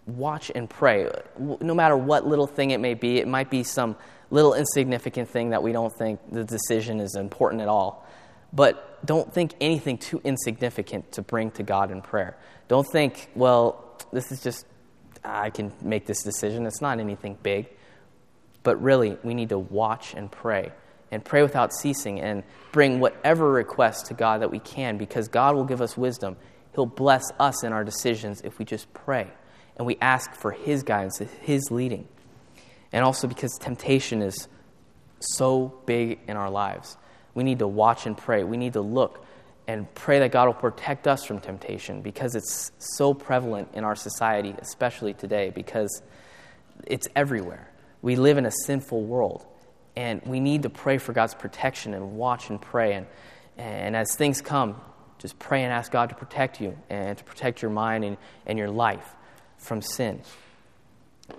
watch 0.07 0.51
and 0.55 0.69
pray. 0.69 1.11
No 1.39 1.75
matter 1.75 1.97
what 1.97 2.27
little 2.27 2.47
thing 2.47 2.71
it 2.71 2.81
may 2.81 2.95
be, 2.95 3.19
it 3.19 3.29
might 3.29 3.51
be 3.51 3.63
some 3.63 3.97
little 4.31 4.55
insignificant 4.55 5.29
thing 5.29 5.51
that 5.51 5.63
we 5.63 5.73
don't 5.73 5.93
think 5.99 6.21
the 6.31 6.45
decision 6.45 7.01
is 7.01 7.17
important 7.17 7.63
at 7.63 7.69
all. 7.69 8.07
But 8.53 9.05
don't 9.07 9.33
think 9.33 9.55
anything 9.61 9.99
too 9.99 10.21
insignificant 10.25 11.13
to 11.13 11.23
bring 11.23 11.51
to 11.53 11.63
God 11.63 11.91
in 11.91 12.03
prayer. 12.03 12.37
Don't 12.69 12.87
think, 12.87 13.31
well, 13.35 13.85
this 14.13 14.33
is 14.33 14.43
just, 14.43 14.67
I 15.25 15.51
can 15.51 15.73
make 15.83 16.07
this 16.07 16.23
decision. 16.23 16.67
It's 16.67 16.81
not 16.81 16.99
anything 16.99 17.39
big. 17.43 17.69
But 18.63 18.83
really, 18.83 19.17
we 19.23 19.35
need 19.35 19.51
to 19.51 19.59
watch 19.59 20.15
and 20.15 20.31
pray 20.31 20.73
and 21.11 21.25
pray 21.25 21.43
without 21.43 21.73
ceasing 21.73 22.21
and 22.21 22.43
bring 22.73 23.01
whatever 23.01 23.51
request 23.51 24.07
to 24.07 24.15
God 24.15 24.43
that 24.43 24.51
we 24.51 24.59
can 24.59 24.97
because 24.97 25.29
God 25.29 25.55
will 25.57 25.65
give 25.65 25.81
us 25.81 25.97
wisdom. 25.97 26.37
He'll 26.75 26.87
bless 26.87 27.25
us 27.39 27.65
in 27.65 27.73
our 27.73 27.85
decisions 27.85 28.43
if 28.43 28.59
we 28.59 28.65
just 28.65 28.93
pray 28.95 29.31
and 29.77 29.87
we 29.87 29.97
ask 30.01 30.35
for 30.35 30.51
His 30.51 30.83
guidance, 30.83 31.23
His 31.41 31.71
leading. 31.71 32.07
And 32.93 33.05
also 33.05 33.27
because 33.27 33.57
temptation 33.59 34.21
is 34.21 34.49
so 35.21 35.75
big 35.87 36.19
in 36.29 36.37
our 36.37 36.51
lives. 36.51 36.97
We 37.35 37.45
need 37.45 37.61
to 37.61 37.69
watch 37.69 38.07
and 38.07 38.17
pray. 38.17 38.45
We 38.45 38.57
need 38.57 38.75
to 38.75 38.81
look 38.81 39.25
and 39.67 39.93
pray 39.95 40.19
that 40.19 40.33
God 40.33 40.47
will 40.47 40.55
protect 40.55 41.07
us 41.07 41.25
from 41.25 41.41
temptation 41.41 42.03
because 42.03 42.35
it's 42.35 42.73
so 42.79 43.15
prevalent 43.15 43.69
in 43.73 43.85
our 43.85 43.95
society, 43.95 44.55
especially 44.59 45.15
today, 45.15 45.51
because 45.51 46.03
it's 46.87 47.07
everywhere. 47.15 47.71
We 48.03 48.17
live 48.17 48.37
in 48.37 48.47
a 48.47 48.53
sinful 48.67 49.05
world, 49.05 49.47
and 49.97 50.21
we 50.27 50.41
need 50.41 50.65
to 50.65 50.71
pray 50.71 50.99
for 50.99 51.13
God's 51.13 51.35
protection 51.35 51.95
and 51.95 52.17
watch 52.17 52.51
and 52.51 52.61
pray. 52.61 52.95
And, 52.95 53.07
and 53.57 53.95
as 53.95 54.15
things 54.17 54.41
come, 54.41 54.81
just 55.21 55.39
pray 55.39 55.63
and 55.63 55.73
ask 55.73 55.93
God 55.93 56.09
to 56.09 56.15
protect 56.15 56.61
you 56.61 56.77
and 56.89 57.17
to 57.17 57.25
protect 57.25 57.61
your 57.61 57.71
mind 57.71 58.05
and, 58.05 58.17
and 58.47 58.59
your 58.59 58.71
life 58.71 59.15
from 59.59 59.83
sin. 59.83 60.23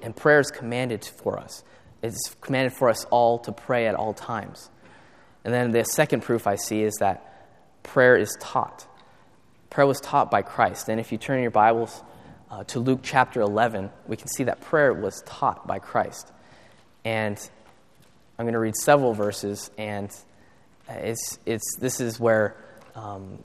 And 0.03 0.15
prayer 0.15 0.39
is 0.39 0.51
commanded 0.51 1.03
for 1.03 1.39
us. 1.39 1.63
It's 2.03 2.35
commanded 2.41 2.73
for 2.73 2.89
us 2.89 3.05
all 3.05 3.39
to 3.39 3.51
pray 3.51 3.87
at 3.87 3.95
all 3.95 4.13
times. 4.13 4.69
And 5.43 5.53
then 5.53 5.71
the 5.71 5.83
second 5.83 6.21
proof 6.21 6.45
I 6.45 6.55
see 6.55 6.83
is 6.83 6.93
that 6.99 7.81
prayer 7.81 8.15
is 8.15 8.37
taught. 8.39 8.85
Prayer 9.71 9.87
was 9.87 9.99
taught 9.99 10.29
by 10.29 10.43
Christ. 10.43 10.87
And 10.87 10.99
if 10.99 11.11
you 11.11 11.17
turn 11.17 11.41
your 11.41 11.51
Bibles 11.51 12.03
uh, 12.51 12.63
to 12.65 12.79
Luke 12.79 12.99
chapter 13.01 13.41
11, 13.41 13.89
we 14.07 14.15
can 14.15 14.27
see 14.27 14.43
that 14.43 14.61
prayer 14.61 14.93
was 14.93 15.23
taught 15.25 15.65
by 15.65 15.79
Christ. 15.79 16.31
And 17.03 17.37
I'm 18.37 18.45
going 18.45 18.53
to 18.53 18.59
read 18.59 18.75
several 18.75 19.13
verses, 19.13 19.71
and 19.77 20.11
it's, 20.89 21.39
it's, 21.45 21.77
this 21.79 21.99
is 21.99 22.19
where 22.19 22.55
um, 22.95 23.43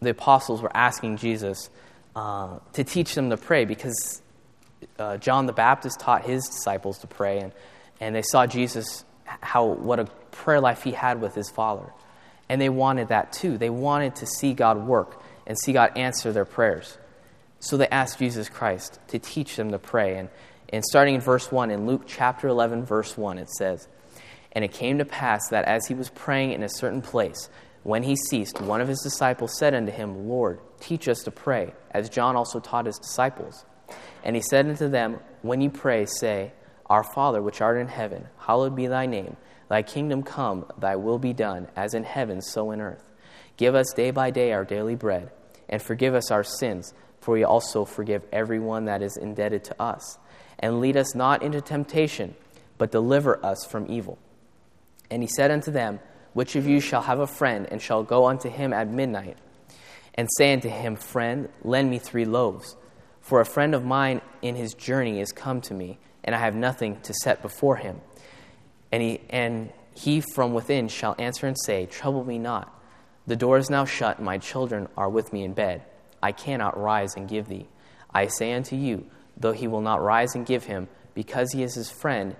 the 0.00 0.10
apostles 0.10 0.62
were 0.62 0.74
asking 0.76 1.16
Jesus 1.16 1.70
uh, 2.14 2.58
to 2.72 2.84
teach 2.84 3.14
them 3.14 3.30
to 3.30 3.36
pray 3.36 3.64
because 3.64 4.22
uh, 4.98 5.16
John 5.16 5.46
the 5.46 5.52
Baptist 5.52 6.00
taught 6.00 6.24
his 6.24 6.46
disciples 6.46 6.98
to 6.98 7.06
pray, 7.06 7.40
and, 7.40 7.52
and 8.00 8.14
they 8.14 8.22
saw 8.22 8.46
Jesus, 8.46 9.04
how, 9.24 9.66
what 9.66 9.98
a 9.98 10.04
prayer 10.30 10.60
life 10.60 10.82
he 10.82 10.92
had 10.92 11.20
with 11.20 11.34
his 11.34 11.50
Father. 11.50 11.92
And 12.48 12.60
they 12.60 12.68
wanted 12.68 13.08
that 13.08 13.32
too. 13.32 13.58
They 13.58 13.70
wanted 13.70 14.16
to 14.16 14.26
see 14.26 14.52
God 14.54 14.86
work 14.86 15.20
and 15.46 15.58
see 15.58 15.72
God 15.72 15.96
answer 15.96 16.32
their 16.32 16.44
prayers. 16.44 16.96
So 17.58 17.76
they 17.76 17.88
asked 17.88 18.18
Jesus 18.18 18.48
Christ 18.48 19.00
to 19.08 19.18
teach 19.18 19.56
them 19.56 19.72
to 19.72 19.78
pray. 19.78 20.18
And, 20.18 20.28
and 20.72 20.84
starting 20.84 21.16
in 21.16 21.20
verse 21.20 21.50
1, 21.50 21.70
in 21.70 21.86
Luke 21.86 22.02
chapter 22.06 22.48
11, 22.48 22.84
verse 22.84 23.16
1, 23.16 23.38
it 23.38 23.50
says, 23.50 23.88
And 24.52 24.64
it 24.64 24.72
came 24.72 24.98
to 24.98 25.04
pass 25.04 25.48
that 25.48 25.64
as 25.64 25.86
he 25.86 25.94
was 25.94 26.10
praying 26.10 26.52
in 26.52 26.62
a 26.62 26.68
certain 26.68 27.02
place, 27.02 27.48
when 27.86 28.02
he 28.02 28.16
ceased, 28.16 28.60
one 28.60 28.80
of 28.80 28.88
his 28.88 29.00
disciples 29.00 29.56
said 29.60 29.72
unto 29.72 29.92
him, 29.92 30.28
Lord, 30.28 30.58
teach 30.80 31.06
us 31.06 31.22
to 31.22 31.30
pray, 31.30 31.72
as 31.92 32.08
John 32.08 32.34
also 32.34 32.58
taught 32.58 32.86
his 32.86 32.98
disciples. 32.98 33.64
And 34.24 34.34
he 34.34 34.42
said 34.42 34.66
unto 34.66 34.88
them, 34.88 35.20
When 35.42 35.60
ye 35.60 35.68
pray, 35.68 36.04
say, 36.04 36.50
Our 36.86 37.04
Father 37.04 37.40
which 37.40 37.60
art 37.60 37.78
in 37.78 37.86
heaven, 37.86 38.26
hallowed 38.38 38.74
be 38.74 38.88
thy 38.88 39.06
name. 39.06 39.36
Thy 39.68 39.82
kingdom 39.82 40.24
come, 40.24 40.66
thy 40.76 40.96
will 40.96 41.20
be 41.20 41.32
done, 41.32 41.68
as 41.76 41.94
in 41.94 42.02
heaven, 42.02 42.42
so 42.42 42.72
in 42.72 42.80
earth. 42.80 43.08
Give 43.56 43.76
us 43.76 43.92
day 43.94 44.10
by 44.10 44.32
day 44.32 44.52
our 44.52 44.64
daily 44.64 44.96
bread, 44.96 45.30
and 45.68 45.80
forgive 45.80 46.16
us 46.16 46.32
our 46.32 46.42
sins, 46.42 46.92
for 47.20 47.34
we 47.34 47.44
also 47.44 47.84
forgive 47.84 48.24
everyone 48.32 48.86
that 48.86 49.00
is 49.00 49.16
indebted 49.16 49.62
to 49.62 49.80
us. 49.80 50.18
And 50.58 50.80
lead 50.80 50.96
us 50.96 51.14
not 51.14 51.40
into 51.40 51.60
temptation, 51.60 52.34
but 52.78 52.90
deliver 52.90 53.46
us 53.46 53.64
from 53.64 53.88
evil. 53.88 54.18
And 55.08 55.22
he 55.22 55.28
said 55.28 55.52
unto 55.52 55.70
them, 55.70 56.00
Which 56.36 56.54
of 56.54 56.66
you 56.66 56.80
shall 56.80 57.00
have 57.00 57.18
a 57.18 57.26
friend, 57.26 57.66
and 57.70 57.80
shall 57.80 58.02
go 58.02 58.26
unto 58.26 58.50
him 58.50 58.74
at 58.74 58.90
midnight, 58.90 59.38
and 60.16 60.28
say 60.36 60.52
unto 60.52 60.68
him, 60.68 60.94
Friend, 60.94 61.48
lend 61.62 61.88
me 61.88 61.98
three 61.98 62.26
loaves? 62.26 62.76
For 63.22 63.40
a 63.40 63.46
friend 63.46 63.74
of 63.74 63.86
mine 63.86 64.20
in 64.42 64.54
his 64.54 64.74
journey 64.74 65.20
is 65.20 65.32
come 65.32 65.62
to 65.62 65.72
me, 65.72 65.98
and 66.22 66.34
I 66.34 66.38
have 66.40 66.54
nothing 66.54 67.00
to 67.04 67.14
set 67.14 67.40
before 67.40 67.76
him. 67.76 68.02
And 68.92 69.02
he, 69.02 69.22
and 69.30 69.72
he 69.94 70.20
from 70.20 70.52
within 70.52 70.88
shall 70.88 71.14
answer 71.18 71.46
and 71.46 71.56
say, 71.58 71.86
Trouble 71.86 72.22
me 72.22 72.38
not. 72.38 72.70
The 73.26 73.36
door 73.36 73.56
is 73.56 73.70
now 73.70 73.86
shut, 73.86 74.20
my 74.20 74.36
children 74.36 74.88
are 74.94 75.08
with 75.08 75.32
me 75.32 75.42
in 75.42 75.54
bed. 75.54 75.84
I 76.22 76.32
cannot 76.32 76.78
rise 76.78 77.14
and 77.16 77.26
give 77.26 77.48
thee. 77.48 77.66
I 78.12 78.26
say 78.26 78.52
unto 78.52 78.76
you, 78.76 79.06
though 79.38 79.52
he 79.52 79.68
will 79.68 79.80
not 79.80 80.02
rise 80.02 80.34
and 80.34 80.44
give 80.44 80.64
him, 80.64 80.88
because 81.14 81.52
he 81.52 81.62
is 81.62 81.76
his 81.76 81.88
friend, 81.88 82.36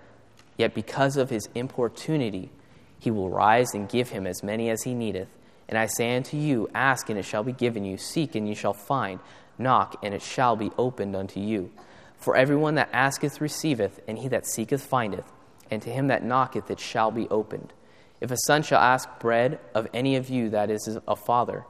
yet 0.58 0.74
because 0.74 1.16
of 1.16 1.30
his 1.30 1.48
importunity, 1.54 2.50
he 2.98 3.10
will 3.10 3.30
rise 3.30 3.74
and 3.74 3.88
give 3.88 4.10
him 4.10 4.26
as 4.26 4.42
many 4.42 4.70
as 4.70 4.82
he 4.82 4.94
needeth. 4.94 5.28
And 5.68 5.78
I 5.78 5.86
say 5.86 6.16
unto 6.16 6.36
you, 6.36 6.68
Ask, 6.74 7.08
and 7.10 7.18
it 7.18 7.24
shall 7.24 7.42
be 7.42 7.52
given 7.52 7.84
you. 7.84 7.96
Seek, 7.96 8.34
and 8.34 8.48
ye 8.48 8.54
shall 8.54 8.72
find. 8.72 9.20
Knock, 9.58 9.98
and 10.02 10.14
it 10.14 10.22
shall 10.22 10.56
be 10.56 10.70
opened 10.78 11.16
unto 11.16 11.40
you. 11.40 11.70
For 12.16 12.36
everyone 12.36 12.76
that 12.76 12.90
asketh 12.92 13.40
receiveth, 13.40 14.00
and 14.06 14.18
he 14.18 14.28
that 14.28 14.46
seeketh 14.46 14.82
findeth 14.82 15.30
and 15.70 15.82
to 15.82 15.90
him 15.90 16.08
that 16.08 16.24
knocketh 16.24 16.70
it 16.70 16.80
shall 16.80 17.10
be 17.10 17.28
opened. 17.28 17.72
If 18.20 18.30
a 18.30 18.36
son 18.46 18.62
shall 18.62 18.80
ask 18.80 19.08
bread 19.18 19.58
of 19.74 19.88
any 19.92 20.16
of 20.16 20.30
you 20.30 20.50
that 20.50 20.70
is 20.70 20.98
a 21.06 21.16
father, 21.16 21.64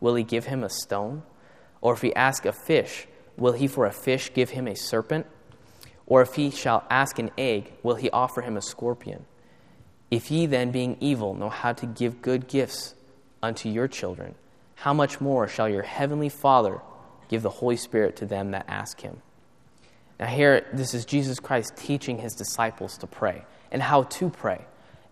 will 0.00 0.14
he 0.14 0.24
give 0.24 0.46
him 0.46 0.64
a 0.64 0.70
stone? 0.70 1.22
Or 1.80 1.94
if 1.94 2.02
he 2.02 2.14
ask 2.14 2.44
a 2.44 2.52
fish, 2.52 3.06
will 3.36 3.52
he 3.52 3.66
for 3.66 3.86
a 3.86 3.92
fish 3.92 4.32
give 4.32 4.50
him 4.50 4.66
a 4.66 4.74
serpent? 4.74 5.26
Or 6.06 6.22
if 6.22 6.34
he 6.34 6.50
shall 6.50 6.84
ask 6.90 7.18
an 7.18 7.30
egg, 7.36 7.72
will 7.82 7.96
he 7.96 8.10
offer 8.10 8.42
him 8.42 8.56
a 8.56 8.62
scorpion? 8.62 9.26
If 10.10 10.30
ye 10.30 10.46
then, 10.46 10.70
being 10.70 10.96
evil, 11.00 11.34
know 11.34 11.48
how 11.48 11.72
to 11.72 11.86
give 11.86 12.22
good 12.22 12.48
gifts 12.48 12.94
unto 13.42 13.68
your 13.68 13.88
children, 13.88 14.34
how 14.74 14.92
much 14.92 15.20
more 15.20 15.46
shall 15.46 15.68
your 15.68 15.82
heavenly 15.82 16.28
Father 16.28 16.80
give 17.28 17.42
the 17.42 17.50
Holy 17.50 17.76
Spirit 17.76 18.16
to 18.16 18.26
them 18.26 18.50
that 18.50 18.64
ask 18.66 19.00
him? 19.00 19.22
Now, 20.18 20.26
here, 20.26 20.66
this 20.72 20.92
is 20.94 21.04
Jesus 21.04 21.40
Christ 21.40 21.76
teaching 21.76 22.18
his 22.18 22.34
disciples 22.34 22.98
to 22.98 23.06
pray 23.06 23.44
and 23.70 23.80
how 23.80 24.02
to 24.04 24.28
pray. 24.28 24.64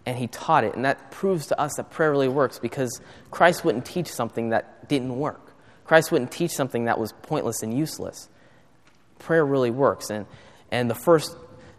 And 0.04 0.18
he 0.18 0.26
taught 0.26 0.64
it. 0.64 0.74
And 0.74 0.84
that 0.84 1.10
proves 1.10 1.46
to 1.46 1.60
us 1.60 1.74
that 1.76 1.90
prayer 1.90 2.10
really 2.10 2.28
works 2.28 2.58
because 2.58 3.00
Christ 3.30 3.64
wouldn't 3.64 3.84
teach 3.84 4.08
something 4.08 4.50
that 4.50 4.88
didn't 4.88 5.16
work. 5.18 5.54
Christ 5.84 6.12
wouldn't 6.12 6.30
teach 6.30 6.50
something 6.50 6.84
that 6.84 6.98
was 6.98 7.12
pointless 7.22 7.62
and 7.62 7.76
useless. 7.76 8.28
Prayer 9.18 9.44
really 9.44 9.70
works. 9.70 10.10
And, 10.10 10.26
and 10.70 10.90
the, 10.90 10.94
first, 10.94 11.34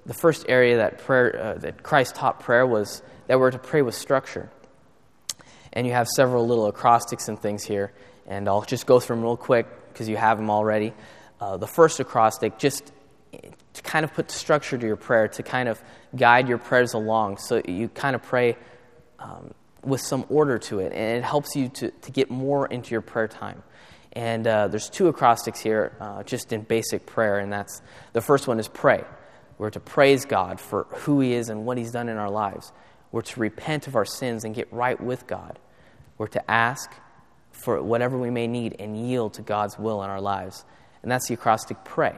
the 0.09 0.15
first 0.15 0.43
area 0.49 0.77
that, 0.77 0.97
prayer, 0.97 1.39
uh, 1.39 1.53
that 1.59 1.83
Christ 1.83 2.15
taught 2.15 2.39
prayer 2.39 2.65
was 2.65 3.03
that 3.27 3.39
we're 3.39 3.51
to 3.51 3.59
pray 3.59 3.83
with 3.83 3.93
structure. 3.93 4.49
And 5.71 5.85
you 5.85 5.93
have 5.93 6.07
several 6.07 6.47
little 6.47 6.65
acrostics 6.65 7.27
and 7.27 7.39
things 7.39 7.63
here. 7.63 7.93
And 8.25 8.49
I'll 8.49 8.63
just 8.63 8.87
go 8.87 8.99
through 8.99 9.17
them 9.17 9.23
real 9.23 9.37
quick 9.37 9.67
because 9.93 10.09
you 10.09 10.17
have 10.17 10.37
them 10.39 10.49
already. 10.49 10.93
Uh, 11.39 11.57
the 11.57 11.67
first 11.67 11.99
acrostic 11.99 12.57
just 12.57 12.91
to 13.31 13.81
kind 13.83 14.03
of 14.03 14.11
put 14.15 14.31
structure 14.31 14.79
to 14.79 14.87
your 14.87 14.95
prayer, 14.95 15.27
to 15.27 15.43
kind 15.43 15.69
of 15.69 15.79
guide 16.15 16.49
your 16.49 16.57
prayers 16.57 16.95
along. 16.95 17.37
So 17.37 17.61
you 17.67 17.87
kind 17.87 18.15
of 18.15 18.23
pray 18.23 18.57
um, 19.19 19.53
with 19.83 20.01
some 20.01 20.25
order 20.29 20.57
to 20.57 20.79
it, 20.79 20.91
and 20.91 21.19
it 21.19 21.23
helps 21.23 21.55
you 21.55 21.69
to, 21.69 21.91
to 21.91 22.11
get 22.11 22.31
more 22.31 22.65
into 22.65 22.91
your 22.95 23.01
prayer 23.01 23.27
time. 23.27 23.61
And 24.13 24.47
uh, 24.47 24.69
there's 24.69 24.89
two 24.89 25.07
acrostics 25.07 25.59
here, 25.59 25.95
uh, 25.99 26.23
just 26.23 26.51
in 26.51 26.61
basic 26.61 27.05
prayer, 27.05 27.37
and 27.37 27.53
that's 27.53 27.83
the 28.13 28.21
first 28.21 28.47
one 28.47 28.59
is 28.59 28.67
pray. 28.67 29.03
We're 29.59 29.69
to 29.71 29.79
praise 29.79 30.25
God 30.25 30.59
for 30.59 30.87
who 30.89 31.19
He 31.19 31.33
is 31.33 31.49
and 31.49 31.65
what 31.65 31.77
He's 31.77 31.91
done 31.91 32.09
in 32.09 32.17
our 32.17 32.31
lives. 32.31 32.71
We're 33.11 33.21
to 33.21 33.39
repent 33.39 33.87
of 33.87 33.95
our 33.95 34.05
sins 34.05 34.45
and 34.45 34.55
get 34.55 34.71
right 34.73 34.99
with 34.99 35.27
God. 35.27 35.59
We're 36.17 36.27
to 36.27 36.49
ask 36.49 36.89
for 37.51 37.81
whatever 37.83 38.17
we 38.17 38.29
may 38.29 38.47
need 38.47 38.77
and 38.79 38.97
yield 39.09 39.33
to 39.33 39.41
God's 39.41 39.77
will 39.77 40.01
in 40.01 40.09
our 40.09 40.21
lives. 40.21 40.63
And 41.03 41.11
that's 41.11 41.27
the 41.27 41.33
acrostic 41.33 41.83
pray. 41.83 42.15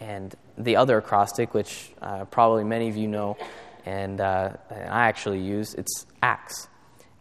And 0.00 0.34
the 0.56 0.76
other 0.76 0.98
acrostic, 0.98 1.52
which 1.52 1.92
uh, 2.00 2.24
probably 2.24 2.64
many 2.64 2.88
of 2.88 2.96
you 2.96 3.08
know, 3.08 3.36
and, 3.84 4.20
uh, 4.20 4.54
and 4.70 4.90
I 4.90 5.08
actually 5.08 5.40
use, 5.40 5.74
it's 5.74 6.06
acts, 6.22 6.68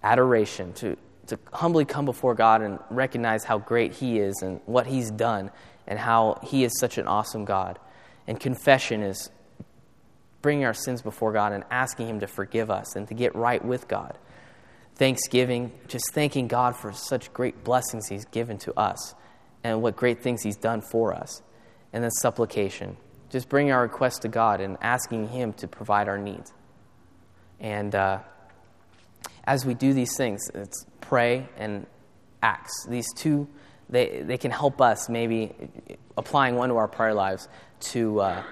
adoration, 0.03 0.71
to, 0.73 0.97
to 1.27 1.38
humbly 1.51 1.83
come 1.83 2.05
before 2.05 2.33
God 2.33 2.62
and 2.62 2.79
recognize 2.89 3.43
how 3.43 3.57
great 3.57 3.93
He 3.93 4.19
is 4.19 4.41
and 4.41 4.62
what 4.65 4.88
He's 4.88 5.12
done 5.12 5.51
and 5.85 6.00
how 6.00 6.39
He 6.43 6.63
is 6.63 6.79
such 6.79 6.97
an 6.97 7.07
awesome 7.07 7.43
God. 7.43 7.77
And 8.27 8.39
confession 8.39 9.01
is 9.01 9.30
bringing 10.42 10.65
our 10.65 10.74
sins 10.74 11.01
before 11.01 11.32
God 11.32 11.53
and 11.53 11.63
asking 11.72 12.08
Him 12.08 12.20
to 12.20 12.27
forgive 12.27 12.70
us 12.70 12.96
and 12.96 13.08
to 13.08 13.13
get 13.13 13.36
right 13.36 13.63
with 13.63 13.88
God. 13.88 14.18
Thanksgiving, 14.96 15.72
just 15.88 16.13
thanking 16.13 16.48
God 16.48 16.75
for 16.75 16.94
such 16.94 17.34
great 17.34 17.63
blessings 17.63 18.08
He's 18.08 18.25
given 18.25 18.58
to 18.60 18.77
us 18.80 19.15
and 19.63 19.82
what 19.82 19.96
great 19.96 20.22
things 20.22 20.44
He's 20.44 20.58
done 20.58 20.82
for 20.82 21.13
us 21.13 21.42
and 21.92 22.03
then 22.03 22.12
supplication. 22.12 22.98
Just 23.30 23.50
bringing 23.50 23.72
our 23.72 23.82
requests 23.82 24.20
to 24.20 24.27
God 24.27 24.62
and 24.62 24.77
asking 24.82 25.30
Him 25.30 25.53
to 25.53 25.68
provide 25.68 26.08
our 26.08 26.18
needs. 26.18 26.53
And 27.60 27.96
uh, 27.96 28.20
as 29.46 29.65
we 29.65 29.74
do 29.74 29.94
these 29.94 30.15
things, 30.15 30.50
it's 30.53 30.86
pray 31.01 31.48
and 31.58 31.88
acts. 32.42 32.86
These 32.88 33.08
two, 33.15 33.48
they, 33.89 34.22
they 34.24 34.38
can 34.38 34.51
help 34.51 34.82
us 34.82 35.10
maybe 35.10 35.53
applying 36.18 36.56
one 36.56 36.70
to 36.70 36.75
our 36.75 36.88
prayer 36.88 37.13
lives 37.13 37.48
to, 37.92 38.22
uh, 38.22 38.44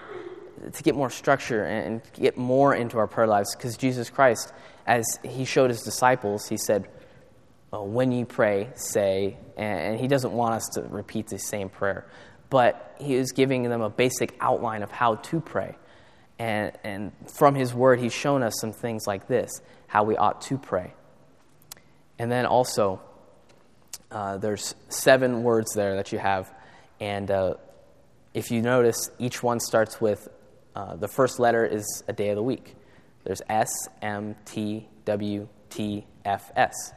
to 0.71 0.83
get 0.83 0.95
more 0.95 1.09
structure 1.09 1.63
and 1.63 2.01
get 2.13 2.37
more 2.37 2.73
into 2.75 2.97
our 2.97 3.07
prayer 3.07 3.27
lives 3.27 3.55
because 3.55 3.77
Jesus 3.77 4.09
Christ, 4.09 4.53
as 4.85 5.05
he 5.23 5.45
showed 5.45 5.69
his 5.69 5.81
disciples, 5.81 6.47
he 6.47 6.57
said, 6.57 6.87
well, 7.71 7.87
when 7.87 8.11
you 8.11 8.25
pray, 8.25 8.69
say, 8.75 9.37
and 9.55 9.99
he 9.99 10.07
doesn't 10.07 10.33
want 10.33 10.55
us 10.55 10.67
to 10.73 10.81
repeat 10.81 11.27
the 11.27 11.39
same 11.39 11.69
prayer, 11.69 12.05
but 12.49 12.95
he 12.99 13.15
is 13.15 13.31
giving 13.31 13.63
them 13.63 13.81
a 13.81 13.89
basic 13.89 14.35
outline 14.41 14.83
of 14.83 14.91
how 14.91 15.15
to 15.15 15.39
pray. 15.39 15.75
And, 16.37 16.71
and 16.83 17.11
from 17.27 17.55
his 17.55 17.73
word, 17.73 17.99
he's 17.99 18.13
shown 18.13 18.43
us 18.43 18.59
some 18.59 18.73
things 18.73 19.07
like 19.07 19.27
this 19.27 19.61
how 19.87 20.03
we 20.03 20.17
ought 20.17 20.41
to 20.41 20.57
pray. 20.57 20.93
And 22.17 22.31
then 22.31 22.45
also, 22.45 23.01
uh, 24.11 24.37
there's 24.37 24.75
seven 24.89 25.43
words 25.43 25.73
there 25.73 25.95
that 25.95 26.11
you 26.11 26.19
have. 26.19 26.53
And 26.99 27.29
uh, 27.31 27.55
if 28.33 28.51
you 28.51 28.61
notice, 28.61 29.11
each 29.19 29.43
one 29.43 29.59
starts 29.59 29.99
with 29.99 30.27
uh, 30.75 30.95
the 30.95 31.07
first 31.07 31.39
letter 31.39 31.65
is 31.65 32.03
a 32.07 32.13
day 32.13 32.29
of 32.29 32.35
the 32.35 32.43
week. 32.43 32.75
There's 33.23 33.41
S, 33.49 33.71
M, 34.01 34.35
T, 34.45 34.87
W, 35.05 35.47
T, 35.69 36.05
F, 36.25 36.51
S. 36.55 36.93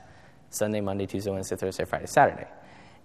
Sunday, 0.51 0.81
Monday, 0.81 1.07
Tuesday, 1.07 1.31
Wednesday, 1.31 1.57
Thursday, 1.57 1.85
Friday, 1.85 2.07
Saturday. 2.07 2.47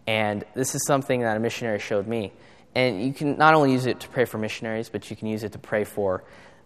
And 0.06 0.44
this 0.54 0.76
is 0.76 0.86
something 0.86 1.22
that 1.22 1.36
a 1.36 1.40
missionary 1.40 1.80
showed 1.80 2.08
me. 2.08 2.32
And 2.76 3.04
you 3.04 3.14
can 3.14 3.38
not 3.38 3.56
only 3.56 3.72
use 3.72 3.88
it 3.88 4.00
to 4.02 4.10
pray 4.10 4.26
for 4.26 4.38
missionaries, 4.38 4.90
but 4.90 5.10
you 5.10 5.16
can 5.16 5.28
use 5.28 5.44
it 5.44 5.54
to 5.54 5.60
pray 5.60 5.84
for, 5.84 6.24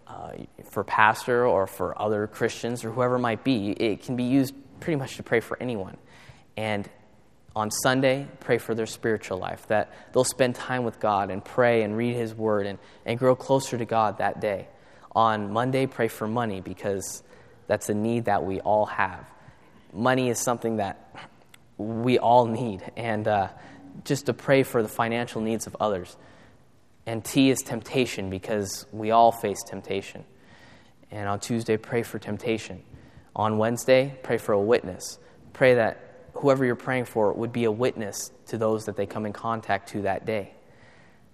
uh, 0.08 0.32
for 0.70 0.84
pastor 0.84 1.48
or 1.48 1.65
for 1.65 2.00
other 2.00 2.27
Christians 2.27 2.84
or 2.84 2.91
whoever 2.91 3.15
it 3.15 3.20
might 3.20 3.43
be. 3.43 3.72
It 3.72 4.03
can 4.03 4.17
be 4.17 4.24
used 4.24 4.53
pretty 4.82 4.98
much 4.98 5.15
to 5.15 5.24
pray 5.24 5.39
for 5.39 5.58
anyone. 5.62 5.98
And 6.58 6.89
on 7.55 7.69
Sunday, 7.69 8.27
pray 8.39 8.57
for 8.57 8.74
their 8.74 8.88
spiritual 8.88 9.38
life, 9.38 9.67
that 9.67 9.93
they'll 10.12 10.24
spend 10.24 10.55
time 10.55 10.83
with 10.83 11.00
God 11.00 11.29
and 11.29 11.43
pray 11.43 11.83
and 11.83 11.95
read 11.95 12.15
His 12.15 12.33
Word 12.33 12.65
and, 12.65 12.79
and 13.05 13.19
grow 13.19 13.36
closer 13.36 13.77
to 13.77 13.86
God 13.86 14.17
that 14.17 14.41
day. 14.41 14.67
On 15.15 15.53
Monday, 15.53 15.86
pray 15.86 16.07
for 16.07 16.27
money 16.27 16.62
because 16.62 17.22
that's 17.67 17.89
a 17.89 17.93
need 17.93 18.25
that 18.25 18.43
we 18.43 18.60
all 18.62 18.88
have. 18.88 19.29
Money 19.93 20.29
is 20.29 20.39
something 20.39 20.77
that 20.77 21.15
we 21.77 22.17
all 22.17 22.48
need, 22.48 22.81
and 22.98 23.27
uh, 23.27 23.50
just 24.03 24.25
to 24.25 24.33
pray 24.33 24.63
for 24.63 24.81
the 24.81 24.89
financial 24.89 25.41
needs 25.41 25.67
of 25.67 25.75
others. 25.79 26.17
And 27.05 27.24
T 27.24 27.51
is 27.51 27.60
temptation 27.60 28.29
because 28.29 28.88
we 28.91 29.12
all 29.12 29.31
face 29.31 29.62
temptation. 29.62 30.24
And 31.12 31.27
on 31.29 31.39
Tuesday, 31.39 31.77
pray 31.77 32.01
for 32.01 32.17
temptation. 32.17 32.81
On 33.36 33.60
Wednesday, 33.60 34.17
pray 34.24 34.38
for 34.38 34.53
a 34.53 34.62
witness. 34.62 35.19
Pray 35.51 35.75
that 35.75 36.12
whoever 36.43 36.65
you're 36.65 36.75
praying 36.75 37.05
for 37.05 37.31
would 37.31 37.53
be 37.53 37.63
a 37.63 37.71
witness 37.71 38.29
to 38.45 38.57
those 38.57 38.83
that 38.83 38.97
they 38.97 39.05
come 39.05 39.25
in 39.25 39.31
contact 39.31 39.88
to 39.88 40.01
that 40.01 40.25
day. 40.25 40.53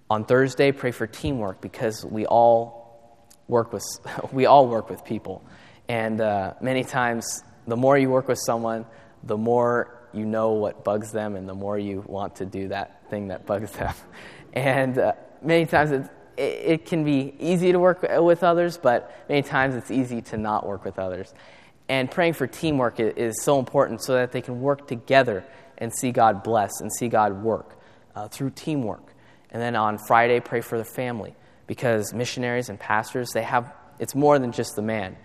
On 0.07 0.23
Thursday, 0.23 0.71
pray 0.71 0.91
for 0.91 1.07
teamwork 1.07 1.61
because 1.61 2.05
we 2.05 2.27
all 2.27 3.27
work 3.47 3.73
with, 3.73 3.83
we 4.31 4.45
all 4.45 4.67
work 4.67 4.87
with 4.87 5.03
people. 5.03 5.43
And 5.87 6.21
uh, 6.21 6.53
many 6.61 6.83
times, 6.83 7.43
the 7.65 7.75
more 7.75 7.97
you 7.97 8.11
work 8.11 8.27
with 8.27 8.37
someone, 8.37 8.85
the 9.23 9.35
more 9.35 10.07
you 10.13 10.27
know 10.27 10.51
what 10.51 10.83
bugs 10.83 11.11
them 11.11 11.35
and 11.35 11.49
the 11.49 11.55
more 11.55 11.79
you 11.79 12.03
want 12.05 12.35
to 12.35 12.45
do 12.45 12.67
that 12.67 13.09
thing 13.09 13.29
that 13.29 13.47
bugs 13.47 13.71
them. 13.79 13.95
And 14.53 14.95
uh, 14.99 15.13
many 15.41 15.65
times 15.65 15.89
it, 15.89 16.07
it 16.37 16.85
can 16.85 17.03
be 17.03 17.33
easy 17.39 17.71
to 17.71 17.79
work 17.79 18.03
with 18.03 18.43
others, 18.43 18.77
but 18.77 19.25
many 19.27 19.41
times 19.41 19.73
it's 19.73 19.89
easy 19.89 20.21
to 20.21 20.37
not 20.37 20.67
work 20.67 20.85
with 20.85 20.99
others. 20.99 21.33
And 21.89 22.09
praying 22.09 22.33
for 22.33 22.45
teamwork 22.45 22.99
is 22.99 23.41
so 23.41 23.57
important 23.57 24.03
so 24.03 24.13
that 24.13 24.31
they 24.31 24.41
can 24.41 24.61
work 24.61 24.87
together 24.87 25.43
and 25.79 25.91
see 25.93 26.11
God 26.11 26.43
bless 26.43 26.81
and 26.81 26.93
see 26.93 27.07
God 27.07 27.43
work 27.43 27.79
uh, 28.15 28.27
through 28.27 28.51
teamwork. 28.51 29.13
And 29.49 29.59
then 29.59 29.75
on 29.75 29.97
Friday, 29.97 30.39
pray 30.39 30.61
for 30.61 30.77
the 30.77 30.85
family 30.85 31.35
because 31.65 32.13
missionaries 32.13 32.69
and 32.69 32.79
pastors, 32.79 33.31
they 33.31 33.41
have, 33.41 33.73
it's 33.97 34.13
more 34.13 34.37
than 34.37 34.51
just 34.51 34.75
the 34.75 34.83
man. 34.83 35.17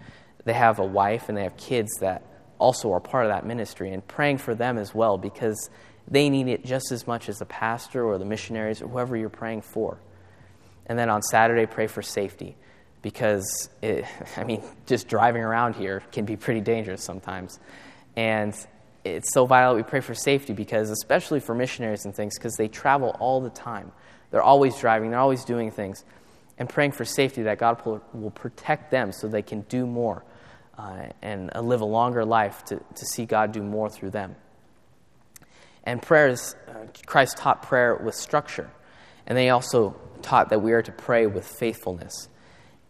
They 0.44 0.54
have 0.54 0.78
a 0.78 0.86
wife 0.86 1.28
and 1.28 1.36
they 1.36 1.42
have 1.42 1.56
kids 1.58 1.90
that 2.00 2.24
also 2.58 2.92
are 2.92 3.00
part 3.00 3.26
of 3.26 3.30
that 3.30 3.44
ministry 3.44 3.92
and 3.92 4.06
praying 4.06 4.38
for 4.38 4.54
them 4.54 4.78
as 4.78 4.94
well 4.94 5.18
because 5.18 5.68
they 6.08 6.30
need 6.30 6.48
it 6.48 6.64
just 6.64 6.92
as 6.92 7.06
much 7.06 7.28
as 7.28 7.38
the 7.38 7.46
pastor 7.46 8.04
or 8.04 8.16
the 8.16 8.24
missionaries 8.24 8.80
or 8.80 8.88
whoever 8.88 9.18
you're 9.18 9.28
praying 9.28 9.60
for. 9.60 9.98
And 10.86 10.98
then 10.98 11.10
on 11.10 11.20
Saturday, 11.20 11.66
pray 11.66 11.88
for 11.88 12.00
safety 12.00 12.56
because, 13.04 13.68
it, 13.82 14.06
I 14.36 14.42
mean, 14.42 14.64
just 14.86 15.06
driving 15.06 15.42
around 15.42 15.76
here 15.76 16.02
can 16.10 16.24
be 16.24 16.36
pretty 16.36 16.62
dangerous 16.62 17.04
sometimes. 17.04 17.60
And 18.16 18.56
it's 19.04 19.32
so 19.32 19.44
vital 19.44 19.76
we 19.76 19.82
pray 19.82 20.00
for 20.00 20.14
safety 20.14 20.54
because, 20.54 20.90
especially 20.90 21.38
for 21.38 21.54
missionaries 21.54 22.06
and 22.06 22.16
things, 22.16 22.36
because 22.36 22.56
they 22.56 22.66
travel 22.66 23.14
all 23.20 23.40
the 23.40 23.50
time. 23.50 23.92
They're 24.30 24.42
always 24.42 24.76
driving, 24.78 25.10
they're 25.10 25.20
always 25.20 25.44
doing 25.44 25.70
things. 25.70 26.04
And 26.58 26.68
praying 26.68 26.92
for 26.92 27.04
safety 27.04 27.42
that 27.42 27.58
God 27.58 27.84
will 27.84 28.30
protect 28.30 28.90
them 28.90 29.12
so 29.12 29.28
they 29.28 29.42
can 29.42 29.62
do 29.62 29.86
more 29.86 30.24
uh, 30.78 31.08
and 31.20 31.50
uh, 31.54 31.60
live 31.60 31.80
a 31.80 31.84
longer 31.84 32.24
life 32.24 32.64
to, 32.66 32.76
to 32.76 33.04
see 33.04 33.26
God 33.26 33.52
do 33.52 33.62
more 33.62 33.90
through 33.90 34.10
them. 34.10 34.36
And 35.82 36.00
prayers, 36.00 36.54
uh, 36.68 36.86
Christ 37.06 37.36
taught 37.36 37.62
prayer 37.62 37.96
with 37.96 38.14
structure. 38.14 38.70
And 39.26 39.36
they 39.36 39.50
also 39.50 39.96
taught 40.22 40.50
that 40.50 40.62
we 40.62 40.72
are 40.72 40.82
to 40.82 40.92
pray 40.92 41.26
with 41.26 41.46
faithfulness. 41.46 42.28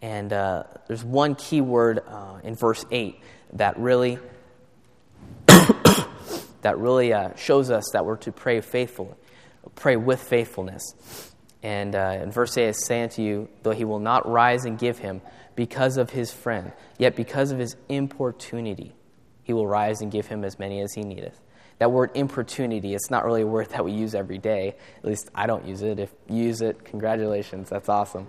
And 0.05 0.35
uh, 0.35 0.65
there's 0.87 1.03
one 1.03 1.35
key 1.35 1.63
word 1.63 2.03
uh, 2.07 2.37
in 2.45 2.57
verse 2.57 2.85
8 2.91 3.19
that 3.55 3.79
really, 3.79 4.19
that 5.47 6.77
really 6.77 7.15
uh, 7.15 7.35
shows 7.37 7.71
us 7.71 7.85
that 7.95 8.05
we're 8.05 8.19
to 8.19 8.31
pray 8.31 8.61
faithfully, 8.61 9.15
pray 9.77 9.97
with 9.97 10.21
faithfulness. 10.21 11.33
And 11.63 11.95
uh, 11.95 12.19
in 12.23 12.31
verse 12.31 12.55
8, 12.59 12.65
it's 12.65 12.85
saying 12.85 13.09
to 13.11 13.23
you, 13.23 13.49
though 13.63 13.71
he 13.71 13.87
will 13.87 13.99
not 13.99 14.31
rise 14.31 14.67
and 14.67 14.79
give 14.79 14.99
him 14.99 15.23
because 15.57 15.97
of 15.97 16.11
his 16.11 16.31
friend, 16.31 16.73
yet 16.99 17.17
because 17.17 17.51
of 17.51 17.59
his 17.59 17.75
importunity, 17.89 18.93
he 19.43 19.55
will 19.55 19.67
rise 19.67 20.03
and 20.03 20.13
give 20.13 20.27
him 20.27 20.45
as 20.45 20.59
many 20.59 20.83
as 20.83 20.93
he 20.93 21.01
needeth. 21.01 21.41
That 21.79 21.91
word 21.91 22.11
importunity, 22.13 22.95
it's 22.95 23.11
not 23.11 23.25
really 23.25 23.41
a 23.41 23.47
word 23.47 23.71
that 23.71 23.83
we 23.83 23.93
use 23.93 24.15
every 24.15 24.37
day. 24.37 24.77
At 24.99 25.05
least 25.07 25.31
I 25.35 25.47
don't 25.47 25.65
use 25.65 25.81
it. 25.81 25.99
If 25.99 26.13
you 26.29 26.45
use 26.45 26.61
it, 26.61 26.85
congratulations, 26.85 27.71
that's 27.71 27.89
awesome. 27.89 28.27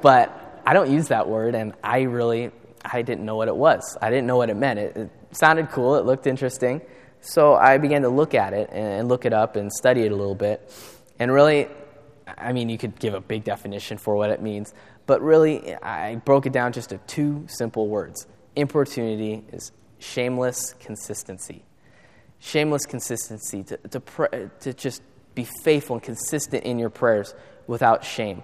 But 0.00 0.44
I 0.68 0.74
don't 0.74 0.90
use 0.90 1.08
that 1.08 1.26
word, 1.26 1.54
and 1.54 1.72
I 1.82 2.02
really, 2.02 2.50
I 2.84 3.00
didn't 3.00 3.24
know 3.24 3.36
what 3.36 3.48
it 3.48 3.56
was. 3.56 3.96
I 4.02 4.10
didn't 4.10 4.26
know 4.26 4.36
what 4.36 4.50
it 4.50 4.54
meant. 4.54 4.78
It, 4.78 4.96
it 4.98 5.10
sounded 5.30 5.70
cool, 5.70 5.96
it 5.96 6.04
looked 6.04 6.26
interesting. 6.26 6.82
So 7.22 7.54
I 7.54 7.78
began 7.78 8.02
to 8.02 8.10
look 8.10 8.34
at 8.34 8.52
it 8.52 8.68
and 8.70 9.08
look 9.08 9.24
it 9.24 9.32
up 9.32 9.56
and 9.56 9.72
study 9.72 10.02
it 10.02 10.12
a 10.12 10.14
little 10.14 10.34
bit. 10.34 10.70
And 11.18 11.32
really, 11.32 11.68
I 12.36 12.52
mean, 12.52 12.68
you 12.68 12.76
could 12.76 12.98
give 12.98 13.14
a 13.14 13.20
big 13.20 13.44
definition 13.44 13.96
for 13.96 14.14
what 14.14 14.28
it 14.28 14.42
means, 14.42 14.74
but 15.06 15.22
really, 15.22 15.74
I 15.76 16.16
broke 16.16 16.44
it 16.44 16.52
down 16.52 16.74
just 16.74 16.90
to 16.90 16.98
two 17.06 17.46
simple 17.48 17.88
words. 17.88 18.26
Importunity 18.54 19.44
is 19.50 19.72
shameless 20.00 20.74
consistency. 20.80 21.64
Shameless 22.40 22.84
consistency, 22.84 23.62
to, 23.62 23.78
to, 23.78 24.00
pray, 24.00 24.50
to 24.60 24.74
just 24.74 25.00
be 25.34 25.46
faithful 25.64 25.96
and 25.96 26.02
consistent 26.02 26.64
in 26.64 26.78
your 26.78 26.90
prayers 26.90 27.34
without 27.66 28.04
shame. 28.04 28.42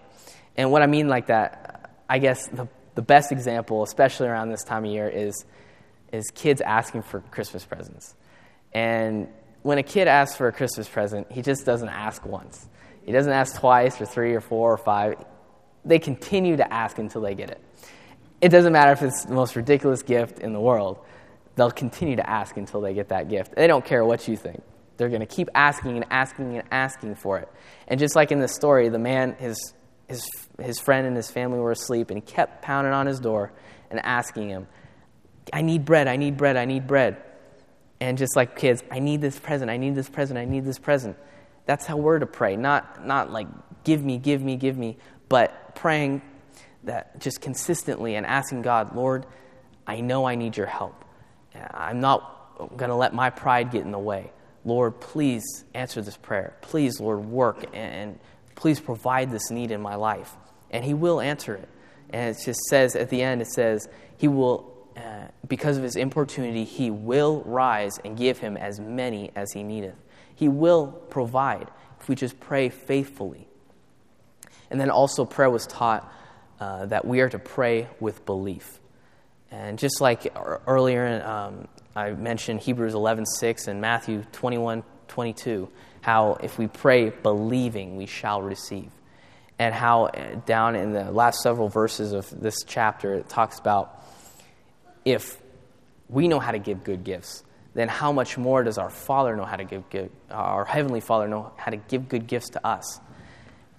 And 0.56 0.72
what 0.72 0.80
I 0.80 0.86
mean 0.86 1.08
like 1.08 1.26
that, 1.26 1.83
I 2.14 2.18
guess 2.18 2.46
the, 2.46 2.68
the 2.94 3.02
best 3.02 3.32
example, 3.32 3.82
especially 3.82 4.28
around 4.28 4.48
this 4.48 4.62
time 4.62 4.84
of 4.84 4.90
year, 4.92 5.08
is, 5.08 5.44
is 6.12 6.30
kids 6.32 6.60
asking 6.60 7.02
for 7.02 7.18
Christmas 7.32 7.64
presents. 7.64 8.14
And 8.72 9.26
when 9.62 9.78
a 9.78 9.82
kid 9.82 10.06
asks 10.06 10.36
for 10.36 10.46
a 10.46 10.52
Christmas 10.52 10.88
present, 10.88 11.26
he 11.32 11.42
just 11.42 11.66
doesn't 11.66 11.88
ask 11.88 12.24
once. 12.24 12.68
He 13.04 13.10
doesn't 13.10 13.32
ask 13.32 13.58
twice 13.58 14.00
or 14.00 14.06
three 14.06 14.32
or 14.32 14.40
four 14.40 14.72
or 14.72 14.76
five. 14.76 15.24
They 15.84 15.98
continue 15.98 16.56
to 16.56 16.72
ask 16.72 16.98
until 16.98 17.20
they 17.20 17.34
get 17.34 17.50
it. 17.50 17.60
It 18.40 18.50
doesn't 18.50 18.72
matter 18.72 18.92
if 18.92 19.02
it's 19.02 19.24
the 19.24 19.34
most 19.34 19.56
ridiculous 19.56 20.04
gift 20.04 20.38
in 20.38 20.52
the 20.52 20.60
world, 20.60 21.00
they'll 21.56 21.72
continue 21.72 22.14
to 22.14 22.30
ask 22.30 22.56
until 22.56 22.80
they 22.80 22.94
get 22.94 23.08
that 23.08 23.28
gift. 23.28 23.56
They 23.56 23.66
don't 23.66 23.84
care 23.84 24.04
what 24.04 24.28
you 24.28 24.36
think. 24.36 24.62
They're 24.98 25.08
going 25.08 25.18
to 25.18 25.26
keep 25.26 25.48
asking 25.52 25.96
and 25.96 26.06
asking 26.10 26.58
and 26.58 26.68
asking 26.70 27.16
for 27.16 27.40
it. 27.40 27.48
And 27.88 27.98
just 27.98 28.14
like 28.14 28.30
in 28.30 28.38
this 28.38 28.54
story, 28.54 28.88
the 28.88 29.00
man, 29.00 29.34
his 29.40 29.74
his, 30.06 30.28
his 30.60 30.78
friend 30.78 31.06
and 31.06 31.16
his 31.16 31.30
family 31.30 31.58
were 31.58 31.72
asleep, 31.72 32.10
and 32.10 32.18
he 32.18 32.22
kept 32.22 32.62
pounding 32.62 32.92
on 32.92 33.06
his 33.06 33.20
door 33.20 33.52
and 33.90 34.00
asking 34.00 34.48
him, 34.48 34.66
I 35.52 35.62
need 35.62 35.84
bread, 35.84 36.08
I 36.08 36.16
need 36.16 36.36
bread, 36.36 36.56
I 36.56 36.64
need 36.64 36.86
bread. 36.86 37.22
And 38.00 38.18
just 38.18 38.36
like 38.36 38.56
kids, 38.56 38.82
I 38.90 38.98
need 38.98 39.20
this 39.20 39.38
present, 39.38 39.70
I 39.70 39.76
need 39.76 39.94
this 39.94 40.08
present, 40.08 40.38
I 40.38 40.44
need 40.44 40.64
this 40.64 40.78
present. 40.78 41.16
That's 41.66 41.86
how 41.86 41.96
we're 41.96 42.18
to 42.18 42.26
pray. 42.26 42.56
Not, 42.56 43.06
not 43.06 43.30
like, 43.30 43.46
give 43.84 44.04
me, 44.04 44.18
give 44.18 44.42
me, 44.42 44.56
give 44.56 44.76
me, 44.76 44.96
but 45.28 45.74
praying 45.74 46.22
that 46.84 47.18
just 47.20 47.40
consistently 47.40 48.14
and 48.14 48.26
asking 48.26 48.62
God, 48.62 48.94
Lord, 48.94 49.26
I 49.86 50.00
know 50.00 50.24
I 50.24 50.34
need 50.34 50.56
your 50.56 50.66
help. 50.66 51.04
I'm 51.54 52.00
not 52.00 52.76
going 52.76 52.90
to 52.90 52.96
let 52.96 53.14
my 53.14 53.30
pride 53.30 53.70
get 53.70 53.82
in 53.82 53.90
the 53.90 53.98
way. 53.98 54.32
Lord, 54.64 55.00
please 55.00 55.64
answer 55.74 56.02
this 56.02 56.16
prayer. 56.16 56.56
Please, 56.62 57.00
Lord, 57.00 57.24
work 57.24 57.66
and 57.74 58.18
Please 58.54 58.80
provide 58.80 59.30
this 59.30 59.50
need 59.50 59.70
in 59.70 59.80
my 59.80 59.96
life. 59.96 60.36
And 60.70 60.84
He 60.84 60.94
will 60.94 61.20
answer 61.20 61.54
it. 61.54 61.68
And 62.10 62.34
it 62.34 62.40
just 62.44 62.60
says 62.68 62.94
at 62.96 63.10
the 63.10 63.22
end, 63.22 63.42
it 63.42 63.48
says, 63.48 63.88
He 64.16 64.28
will, 64.28 64.72
uh, 64.96 65.26
because 65.46 65.76
of 65.76 65.82
His 65.82 65.96
importunity, 65.96 66.64
He 66.64 66.90
will 66.90 67.42
rise 67.42 67.98
and 68.04 68.16
give 68.16 68.38
him 68.38 68.56
as 68.56 68.80
many 68.80 69.30
as 69.34 69.52
He 69.52 69.62
needeth. 69.62 69.96
He 70.34 70.48
will 70.48 70.88
provide 71.10 71.70
if 72.00 72.08
we 72.08 72.14
just 72.14 72.38
pray 72.40 72.68
faithfully. 72.68 73.46
And 74.70 74.80
then 74.80 74.90
also, 74.90 75.24
prayer 75.24 75.50
was 75.50 75.66
taught 75.66 76.12
uh, 76.60 76.86
that 76.86 77.04
we 77.04 77.20
are 77.20 77.28
to 77.28 77.38
pray 77.38 77.88
with 78.00 78.24
belief. 78.26 78.80
And 79.50 79.78
just 79.78 80.00
like 80.00 80.32
earlier, 80.66 81.22
um, 81.24 81.68
I 81.94 82.10
mentioned 82.10 82.60
Hebrews 82.60 82.94
11:6 82.94 83.68
and 83.68 83.80
Matthew 83.80 84.24
21:22, 84.32 85.68
how 86.00 86.38
if 86.42 86.58
we 86.58 86.66
pray 86.66 87.10
believing, 87.10 87.96
we 87.96 88.06
shall 88.06 88.42
receive. 88.42 88.90
And 89.58 89.74
how 89.74 90.06
uh, 90.06 90.40
down 90.46 90.74
in 90.74 90.92
the 90.92 91.10
last 91.10 91.42
several 91.42 91.68
verses 91.68 92.12
of 92.12 92.28
this 92.40 92.56
chapter, 92.66 93.14
it 93.14 93.28
talks 93.28 93.58
about 93.58 94.02
if 95.04 95.40
we 96.08 96.28
know 96.28 96.40
how 96.40 96.52
to 96.52 96.58
give 96.58 96.84
good 96.84 97.04
gifts, 97.04 97.44
then 97.74 97.88
how 97.88 98.12
much 98.12 98.38
more 98.38 98.62
does 98.62 98.78
our 98.78 98.90
Father 98.90 99.36
know 99.36 99.44
how 99.44 99.56
to 99.56 99.64
give 99.64 99.88
good, 99.90 100.10
our 100.30 100.64
Heavenly 100.64 101.00
Father 101.00 101.28
know 101.28 101.52
how 101.56 101.70
to 101.70 101.76
give 101.76 102.08
good 102.08 102.26
gifts 102.26 102.50
to 102.50 102.66
us? 102.66 103.00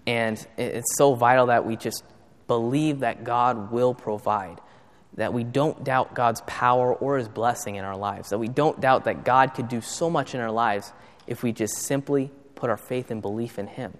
And 0.07 0.45
it's 0.57 0.97
so 0.97 1.15
vital 1.15 1.47
that 1.47 1.65
we 1.65 1.75
just 1.75 2.03
believe 2.47 2.99
that 2.99 3.23
God 3.23 3.71
will 3.71 3.93
provide, 3.93 4.59
that 5.15 5.33
we 5.33 5.43
don't 5.43 5.83
doubt 5.83 6.13
God's 6.13 6.41
power 6.41 6.93
or 6.93 7.17
His 7.17 7.27
blessing 7.27 7.75
in 7.75 7.85
our 7.85 7.97
lives, 7.97 8.29
that 8.29 8.38
we 8.38 8.47
don't 8.47 8.79
doubt 8.79 9.05
that 9.05 9.23
God 9.23 9.53
could 9.53 9.67
do 9.67 9.81
so 9.81 10.09
much 10.09 10.35
in 10.35 10.41
our 10.41 10.51
lives 10.51 10.91
if 11.25 11.41
we 11.41 11.51
just 11.51 11.75
simply 11.77 12.31
put 12.53 12.69
our 12.69 12.77
faith 12.77 13.11
and 13.11 13.21
belief 13.21 13.57
in 13.57 13.67
Him 13.67 13.97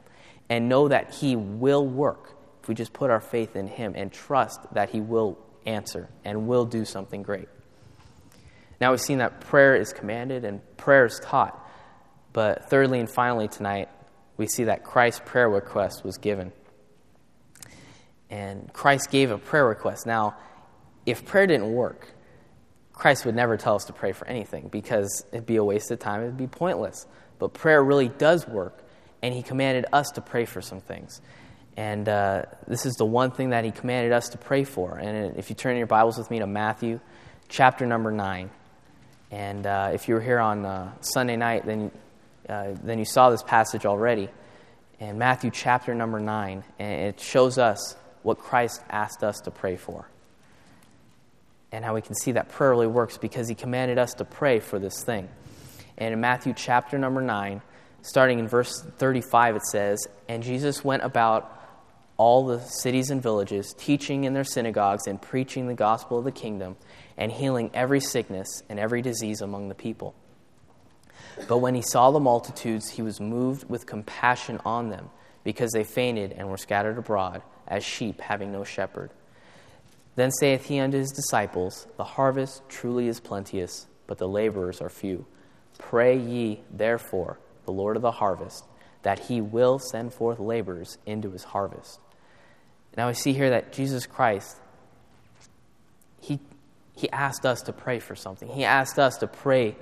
and 0.50 0.70
know 0.70 0.88
that 0.88 1.14
He 1.14 1.36
will 1.36 1.86
work 1.86 2.36
if 2.62 2.70
we 2.70 2.76
just 2.76 2.94
put 2.94 3.10
our 3.10 3.22
faith 3.22 3.56
in 3.56 3.68
Him 3.68 3.94
and 3.96 4.12
trust 4.12 4.62
that 4.74 4.90
He 4.90 5.02
will 5.02 5.38
answer 5.66 6.10
and 6.24 6.48
will 6.48 6.66
do 6.66 6.86
something 6.86 7.24
great. 7.24 7.48
Now 8.80 8.92
we've 8.92 9.02
seen 9.02 9.20
that 9.20 9.42
prayer 9.42 9.76
is 9.76 9.94
commanded 9.94 10.46
and 10.46 10.62
prayer 10.78 11.06
is 11.06 11.20
taught. 11.24 11.62
But 12.34 12.70
thirdly 12.70 13.00
and 13.00 13.10
finally 13.10 13.48
tonight, 13.48 13.90
we 14.38 14.48
see 14.48 14.66
that 14.66 14.84
Christ's 14.84 15.22
prayer 15.26 15.50
request 15.50 16.04
was 16.04 16.18
given. 16.18 16.52
And 18.30 18.72
Christ 18.74 19.10
gave 19.10 19.32
a 19.32 19.38
prayer 19.38 19.66
request. 19.66 20.06
Now, 20.06 20.36
if 21.06 21.26
prayer 21.26 21.48
didn't 21.48 21.72
work, 21.72 22.08
Christ 22.92 23.26
would 23.26 23.36
never 23.36 23.58
tell 23.58 23.76
us 23.76 23.86
to 23.86 23.94
pray 23.94 24.12
for 24.12 24.28
anything 24.28 24.70
because 24.70 25.26
it'd 25.32 25.46
be 25.46 25.58
a 25.58 25.64
waste 25.64 25.92
of 25.92 26.00
time, 26.00 26.22
it'd 26.22 26.38
be 26.38 26.48
pointless. 26.48 27.06
But 27.40 27.54
prayer 27.54 27.84
really 27.84 28.10
does 28.10 28.48
work, 28.48 28.84
and 29.22 29.34
He 29.34 29.44
commanded 29.44 29.86
us 29.92 30.12
to 30.16 30.22
pray 30.22 30.46
for 30.46 30.62
some 30.62 30.82
things. 30.82 31.22
And 31.78 32.08
uh, 32.08 32.44
this 32.68 32.86
is 32.86 32.96
the 32.96 33.06
one 33.06 33.32
thing 33.32 33.50
that 33.50 33.66
He 33.66 33.72
commanded 33.72 34.14
us 34.14 34.30
to 34.30 34.38
pray 34.38 34.64
for. 34.64 34.98
And 34.98 35.38
if 35.38 35.50
you 35.50 35.56
turn 35.56 35.78
your 35.78 35.88
Bibles 35.88 36.18
with 36.18 36.32
me 36.32 36.40
to 36.40 36.48
Matthew 36.48 37.00
chapter 37.50 37.86
number 37.86 38.12
9. 38.12 38.50
And 39.32 39.66
uh, 39.66 39.92
if 39.94 40.08
you 40.08 40.16
were 40.16 40.22
here 40.22 40.40
on 40.40 40.66
uh, 40.66 40.94
Sunday 41.02 41.36
night, 41.36 41.66
then, 41.66 41.92
uh, 42.48 42.74
then 42.84 43.00
you 43.00 43.06
saw 43.06 43.30
this 43.30 43.44
passage 43.44 43.86
already. 43.86 44.30
In 45.00 45.18
Matthew 45.18 45.52
chapter 45.52 45.94
number 45.94 46.20
9, 46.20 46.64
and 46.80 47.02
it 47.02 47.20
shows 47.20 47.58
us 47.58 47.98
what 48.24 48.40
Christ 48.40 48.82
asked 48.90 49.24
us 49.24 49.40
to 49.42 49.52
pray 49.52 49.76
for. 49.76 50.08
And 51.72 51.84
how 51.84 51.94
we 51.94 52.02
can 52.02 52.16
see 52.16 52.32
that 52.34 52.50
prayer 52.50 52.70
really 52.70 52.88
works 52.88 53.18
because 53.18 53.50
he 53.50 53.56
commanded 53.56 53.98
us 53.98 54.14
to 54.16 54.26
pray 54.26 54.60
for 54.60 54.80
this 54.80 55.04
thing. 55.04 55.28
And 55.98 56.14
in 56.14 56.22
Matthew 56.22 56.54
chapter 56.56 56.98
number 56.98 57.22
9, 57.22 57.62
starting 58.06 58.40
in 58.40 58.48
verse 58.48 58.82
35, 58.98 59.58
it 59.58 59.66
says, 59.66 60.08
And 60.30 60.44
Jesus 60.44 60.84
went 60.84 61.04
about 61.04 61.52
all 62.18 62.46
the 62.46 62.62
cities 62.62 63.10
and 63.10 63.22
villages, 63.22 63.74
teaching 63.78 64.24
in 64.24 64.34
their 64.34 64.44
synagogues 64.44 65.08
and 65.08 65.22
preaching 65.22 65.68
the 65.68 65.74
gospel 65.74 66.20
of 66.20 66.24
the 66.24 66.32
kingdom 66.32 66.78
and 67.18 67.32
healing 67.32 67.72
every 67.74 68.00
sickness 68.00 68.64
and 68.70 68.80
every 68.80 69.02
disease 69.02 69.42
among 69.42 69.70
the 69.70 69.76
people. 69.76 70.16
But 71.48 71.58
when 71.58 71.76
he 71.76 71.82
saw 71.82 72.12
the 72.12 72.20
multitudes, 72.20 72.90
he 72.90 73.02
was 73.02 73.20
moved 73.20 73.70
with 73.70 73.86
compassion 73.86 74.62
on 74.66 74.90
them, 74.90 75.10
because 75.44 75.72
they 75.72 75.84
fainted 75.84 76.32
and 76.32 76.50
were 76.50 76.58
scattered 76.58 76.98
abroad, 76.98 77.42
as 77.68 77.84
sheep 77.84 78.22
having 78.22 78.52
no 78.52 78.64
shepherd. 78.64 79.12
Then 80.16 80.32
saith 80.32 80.66
he 80.66 80.80
unto 80.80 80.98
his 80.98 81.12
disciples, 81.12 81.88
The 81.98 82.04
harvest 82.04 82.62
truly 82.70 83.08
is 83.08 83.20
plenteous, 83.20 83.88
but 84.08 84.18
the 84.18 84.28
laborers 84.28 84.82
are 84.82 84.90
few. 84.90 85.26
Pray 85.78 86.18
ye, 86.18 86.62
therefore, 86.72 87.38
the 87.66 87.72
Lord 87.72 87.96
of 87.96 88.02
the 88.02 88.12
harvest, 88.12 88.64
that 89.04 89.20
he 89.20 89.42
will 89.42 89.80
send 89.80 90.14
forth 90.14 90.40
laborers 90.40 90.98
into 91.06 91.32
his 91.32 91.44
harvest. 91.44 92.00
Now 92.98 93.08
we 93.08 93.14
see 93.14 93.34
here 93.34 93.50
that 93.50 93.74
Jesus 93.74 94.06
Christ, 94.06 94.58
he 96.22 96.40
he 96.96 97.10
asked 97.12 97.46
us 97.46 97.62
to 97.64 97.74
pray 97.74 98.00
for 98.00 98.16
something. 98.16 98.48
He 98.48 98.64
asked 98.64 98.98
us 98.98 99.18
to 99.18 99.28
pray 99.28 99.76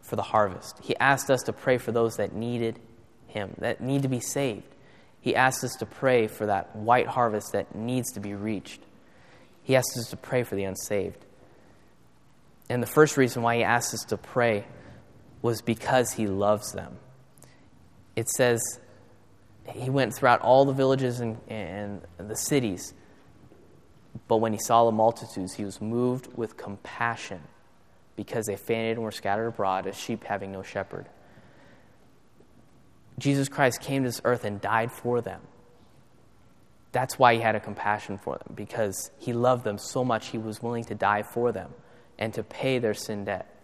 for 0.00 0.16
the 0.16 0.22
harvest. 0.22 0.78
He 0.82 0.96
asked 0.96 1.30
us 1.30 1.42
to 1.42 1.52
pray 1.52 1.78
for 1.78 1.92
those 1.92 2.16
that 2.16 2.32
needed 2.32 2.78
Him, 3.26 3.54
that 3.58 3.80
need 3.80 4.02
to 4.02 4.08
be 4.08 4.20
saved. 4.20 4.74
He 5.20 5.36
asked 5.36 5.62
us 5.62 5.74
to 5.76 5.86
pray 5.86 6.26
for 6.26 6.46
that 6.46 6.74
white 6.74 7.06
harvest 7.06 7.52
that 7.52 7.74
needs 7.74 8.12
to 8.12 8.20
be 8.20 8.34
reached. 8.34 8.80
He 9.62 9.76
asked 9.76 9.98
us 9.98 10.08
to 10.10 10.16
pray 10.16 10.42
for 10.42 10.56
the 10.56 10.64
unsaved. 10.64 11.22
And 12.70 12.82
the 12.82 12.86
first 12.86 13.18
reason 13.18 13.42
why 13.42 13.56
He 13.56 13.62
asked 13.62 13.92
us 13.92 14.04
to 14.08 14.16
pray 14.16 14.64
was 15.42 15.60
because 15.60 16.12
He 16.12 16.26
loves 16.26 16.72
them. 16.72 16.96
It 18.18 18.28
says 18.28 18.60
He 19.72 19.90
went 19.90 20.14
throughout 20.14 20.40
all 20.40 20.64
the 20.64 20.72
villages 20.72 21.20
and, 21.20 21.38
and 21.48 22.02
the 22.18 22.36
cities 22.36 22.94
but 24.26 24.38
when 24.38 24.52
he 24.52 24.58
saw 24.58 24.84
the 24.84 24.92
multitudes, 24.92 25.54
he 25.54 25.64
was 25.64 25.80
moved 25.80 26.28
with 26.36 26.56
compassion 26.56 27.40
because 28.16 28.46
they 28.46 28.56
fainted 28.56 28.96
and 28.96 29.04
were 29.04 29.12
scattered 29.12 29.46
abroad 29.46 29.86
as 29.86 29.96
sheep 29.96 30.24
having 30.24 30.50
no 30.50 30.62
shepherd. 30.62 31.06
Jesus 33.18 33.48
Christ 33.48 33.80
came 33.80 34.02
to 34.02 34.08
this 34.08 34.20
earth 34.24 34.44
and 34.44 34.60
died 34.60 34.90
for 34.90 35.20
them. 35.20 35.40
That's 36.92 37.18
why 37.18 37.34
he 37.34 37.40
had 37.40 37.54
a 37.54 37.60
compassion 37.60 38.18
for 38.18 38.38
them, 38.38 38.54
because 38.54 39.10
he 39.18 39.32
loved 39.32 39.64
them 39.64 39.78
so 39.78 40.04
much 40.04 40.28
he 40.28 40.38
was 40.38 40.62
willing 40.62 40.84
to 40.84 40.94
die 40.94 41.22
for 41.22 41.52
them 41.52 41.70
and 42.18 42.32
to 42.34 42.42
pay 42.42 42.78
their 42.78 42.94
sin 42.94 43.24
debt. 43.24 43.54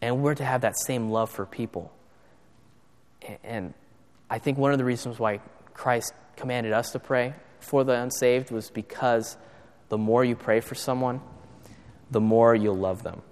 And 0.00 0.22
we're 0.22 0.34
to 0.34 0.44
have 0.44 0.62
that 0.62 0.78
same 0.78 1.10
love 1.10 1.30
for 1.30 1.46
people. 1.46 1.92
And 3.42 3.74
I 4.30 4.38
think 4.38 4.58
one 4.58 4.72
of 4.72 4.78
the 4.78 4.84
reasons 4.84 5.18
why 5.18 5.40
Christ 5.74 6.12
commanded 6.36 6.72
us 6.72 6.92
to 6.92 6.98
pray 6.98 7.34
for 7.60 7.84
the 7.84 7.92
unsaved 7.92 8.50
was 8.50 8.70
because 8.70 9.36
the 9.88 9.98
more 9.98 10.24
you 10.24 10.36
pray 10.36 10.60
for 10.60 10.74
someone, 10.74 11.20
the 12.10 12.20
more 12.20 12.54
you'll 12.54 12.76
love 12.76 13.02
them. 13.02 13.22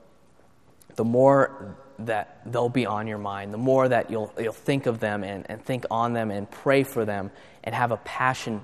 The 0.97 1.05
more 1.05 1.77
that 2.01 2.41
they'll 2.47 2.69
be 2.69 2.87
on 2.87 3.07
your 3.07 3.19
mind, 3.19 3.53
the 3.53 3.59
more 3.59 3.89
that 3.89 4.11
you'll, 4.11 4.33
you'll 4.39 4.53
think 4.53 4.87
of 4.87 5.01
them 5.01 5.23
and, 5.23 5.49
and 5.49 5.65
think 5.65 5.85
on 5.91 6.13
them 6.13 6.31
and 6.31 6.51
pray 6.51 6.83
for 6.83 7.05
them 7.05 7.31
and 7.63 7.75
have 7.75 7.93
a 7.93 7.97
passion 7.99 8.63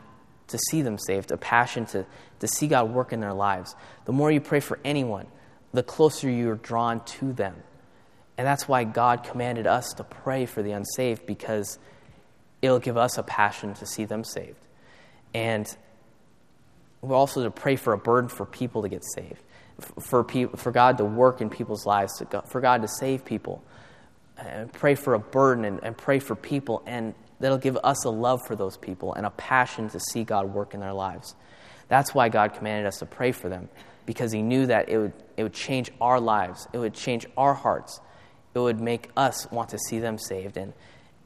to 0.48 0.58
see 0.70 0.82
them 0.82 0.98
saved, 0.98 1.30
a 1.30 1.36
passion 1.36 1.86
to, 1.86 2.04
to 2.40 2.48
see 2.48 2.66
God 2.66 2.92
work 2.92 3.12
in 3.12 3.20
their 3.20 3.32
lives. 3.32 3.76
The 4.04 4.12
more 4.12 4.30
you 4.30 4.40
pray 4.40 4.60
for 4.60 4.80
anyone, 4.84 5.26
the 5.72 5.82
closer 5.82 6.28
you're 6.28 6.56
drawn 6.56 7.04
to 7.04 7.32
them. 7.32 7.54
And 8.40 8.46
that's 8.46 8.66
why 8.66 8.84
God 8.84 9.22
commanded 9.22 9.66
us 9.66 9.92
to 9.98 10.02
pray 10.02 10.46
for 10.46 10.62
the 10.62 10.70
unsaved 10.70 11.26
because 11.26 11.78
it'll 12.62 12.78
give 12.78 12.96
us 12.96 13.18
a 13.18 13.22
passion 13.22 13.74
to 13.74 13.84
see 13.84 14.06
them 14.06 14.24
saved. 14.24 14.66
And 15.34 15.76
we're 17.02 17.14
also 17.14 17.44
to 17.44 17.50
pray 17.50 17.76
for 17.76 17.92
a 17.92 17.98
burden 17.98 18.30
for 18.30 18.46
people 18.46 18.80
to 18.80 18.88
get 18.88 19.04
saved, 19.04 19.42
for, 20.00 20.24
for 20.56 20.72
God 20.72 20.96
to 20.96 21.04
work 21.04 21.42
in 21.42 21.50
people's 21.50 21.84
lives, 21.84 22.22
for 22.46 22.62
God 22.62 22.80
to 22.80 22.88
save 22.88 23.26
people. 23.26 23.62
And 24.38 24.72
pray 24.72 24.94
for 24.94 25.12
a 25.12 25.18
burden 25.18 25.66
and, 25.66 25.84
and 25.84 25.94
pray 25.94 26.18
for 26.18 26.34
people, 26.34 26.82
and 26.86 27.12
that'll 27.40 27.58
give 27.58 27.76
us 27.84 28.06
a 28.06 28.10
love 28.10 28.40
for 28.46 28.56
those 28.56 28.78
people 28.78 29.12
and 29.12 29.26
a 29.26 29.30
passion 29.32 29.90
to 29.90 30.00
see 30.00 30.24
God 30.24 30.54
work 30.54 30.72
in 30.72 30.80
their 30.80 30.94
lives. 30.94 31.34
That's 31.88 32.14
why 32.14 32.30
God 32.30 32.54
commanded 32.54 32.86
us 32.86 33.00
to 33.00 33.06
pray 33.06 33.32
for 33.32 33.50
them, 33.50 33.68
because 34.06 34.32
He 34.32 34.40
knew 34.40 34.64
that 34.64 34.88
it 34.88 34.96
would, 34.96 35.12
it 35.36 35.42
would 35.42 35.52
change 35.52 35.92
our 36.00 36.18
lives, 36.18 36.66
it 36.72 36.78
would 36.78 36.94
change 36.94 37.26
our 37.36 37.52
hearts, 37.52 38.00
it 38.54 38.58
would 38.58 38.80
make 38.80 39.10
us 39.16 39.50
want 39.50 39.70
to 39.70 39.78
see 39.78 39.98
them 39.98 40.18
saved, 40.18 40.56
and, 40.56 40.72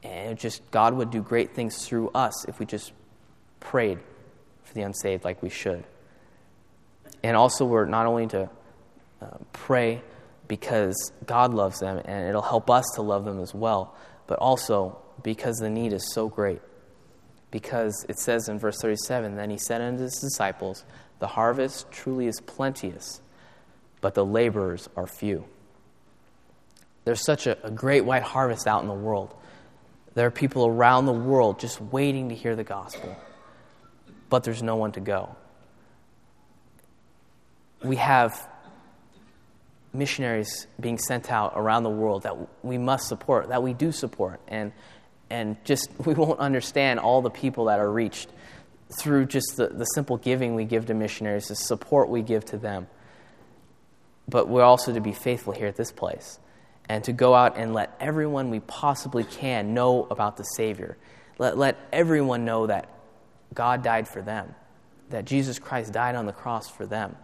and 0.03 0.37
just 0.37 0.69
God 0.71 0.93
would 0.93 1.09
do 1.09 1.21
great 1.21 1.55
things 1.55 1.87
through 1.87 2.09
us 2.09 2.45
if 2.47 2.59
we 2.59 2.65
just 2.65 2.93
prayed 3.59 3.99
for 4.63 4.73
the 4.73 4.81
unsaved 4.81 5.23
like 5.23 5.41
we 5.41 5.49
should. 5.49 5.83
And 7.23 7.35
also, 7.35 7.65
we're 7.65 7.85
not 7.85 8.05
only 8.05 8.27
to 8.27 8.49
uh, 9.21 9.27
pray 9.53 10.01
because 10.47 11.11
God 11.25 11.53
loves 11.53 11.79
them 11.79 12.01
and 12.05 12.29
it'll 12.29 12.41
help 12.41 12.69
us 12.69 12.85
to 12.95 13.01
love 13.01 13.25
them 13.25 13.39
as 13.39 13.53
well, 13.53 13.95
but 14.27 14.37
also 14.39 14.99
because 15.23 15.57
the 15.57 15.69
need 15.69 15.93
is 15.93 16.13
so 16.13 16.29
great. 16.29 16.61
Because 17.51 18.05
it 18.09 18.19
says 18.19 18.49
in 18.49 18.59
verse 18.59 18.79
37 18.81 19.35
Then 19.35 19.49
he 19.49 19.57
said 19.57 19.81
unto 19.81 20.03
his 20.03 20.19
disciples, 20.19 20.83
The 21.19 21.27
harvest 21.27 21.91
truly 21.91 22.27
is 22.27 22.39
plenteous, 22.41 23.21
but 24.01 24.13
the 24.13 24.25
laborers 24.25 24.89
are 24.95 25.07
few. 25.07 25.45
There's 27.05 27.23
such 27.23 27.47
a, 27.47 27.65
a 27.65 27.71
great 27.71 28.03
white 28.05 28.23
harvest 28.23 28.67
out 28.67 28.81
in 28.81 28.87
the 28.87 28.93
world. 28.93 29.33
There 30.13 30.27
are 30.27 30.31
people 30.31 30.65
around 30.65 31.05
the 31.05 31.13
world 31.13 31.59
just 31.59 31.79
waiting 31.79 32.29
to 32.29 32.35
hear 32.35 32.55
the 32.55 32.63
gospel 32.63 33.15
but 34.29 34.43
there's 34.43 34.63
no 34.63 34.75
one 34.75 34.91
to 34.93 34.99
go. 34.99 35.35
We 37.83 37.97
have 37.97 38.49
missionaries 39.93 40.67
being 40.79 40.97
sent 40.97 41.31
out 41.31 41.53
around 41.55 41.83
the 41.83 41.89
world 41.89 42.23
that 42.23 42.35
we 42.63 42.77
must 42.77 43.07
support, 43.07 43.49
that 43.49 43.63
we 43.63 43.73
do 43.73 43.91
support. 43.91 44.41
And 44.47 44.73
and 45.29 45.57
just 45.65 45.89
we 46.05 46.13
won't 46.13 46.39
understand 46.39 46.99
all 46.99 47.21
the 47.21 47.29
people 47.29 47.65
that 47.65 47.79
are 47.79 47.91
reached 47.91 48.29
through 48.99 49.25
just 49.25 49.57
the, 49.57 49.67
the 49.67 49.85
simple 49.85 50.17
giving 50.17 50.53
we 50.53 50.65
give 50.65 50.85
to 50.87 50.93
missionaries, 50.93 51.47
the 51.47 51.55
support 51.55 52.09
we 52.09 52.21
give 52.21 52.45
to 52.45 52.57
them. 52.57 52.87
But 54.27 54.47
we're 54.47 54.63
also 54.63 54.93
to 54.93 55.01
be 55.01 55.11
faithful 55.11 55.53
here 55.53 55.67
at 55.67 55.75
this 55.75 55.91
place 55.91 56.39
and 56.87 57.03
to 57.05 57.13
go 57.13 57.33
out 57.33 57.57
and 57.57 57.73
let 57.73 57.95
everyone 57.99 58.49
we 58.49 58.59
possibly 58.59 59.23
can 59.23 59.73
know 59.73 60.07
about 60.09 60.37
the 60.37 60.43
Savior. 60.43 60.97
Let, 61.37 61.57
let 61.57 61.77
everyone 61.91 62.45
know 62.45 62.67
that 62.67 62.89
God 63.53 63.83
died 63.83 64.07
for 64.07 64.21
them, 64.21 64.53
that 65.09 65.25
Jesus 65.25 65.59
Christ 65.59 65.93
died 65.93 66.15
on 66.15 66.25
the 66.25 66.33
cross 66.33 66.69
for 66.69 66.85
them. 66.85 67.15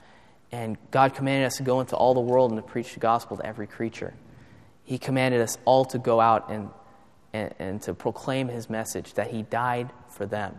And 0.51 0.77
God 0.89 1.13
commanded 1.13 1.47
us 1.47 1.57
to 1.57 1.63
go 1.63 1.79
into 1.79 1.95
all 1.95 2.13
the 2.13 2.19
world 2.19 2.51
and 2.51 2.61
to 2.61 2.67
preach 2.67 2.93
the 2.93 2.99
gospel 2.99 3.37
to 3.37 3.45
every 3.45 3.67
creature. 3.67 4.13
He 4.83 4.97
commanded 4.97 5.41
us 5.41 5.57
all 5.63 5.85
to 5.85 5.99
go 5.99 6.19
out 6.19 6.49
and, 6.49 6.69
and, 7.31 7.53
and 7.59 7.81
to 7.83 7.93
proclaim 7.93 8.49
His 8.49 8.69
message 8.69 9.13
that 9.13 9.31
He 9.31 9.43
died 9.43 9.91
for 10.09 10.25
them. 10.25 10.57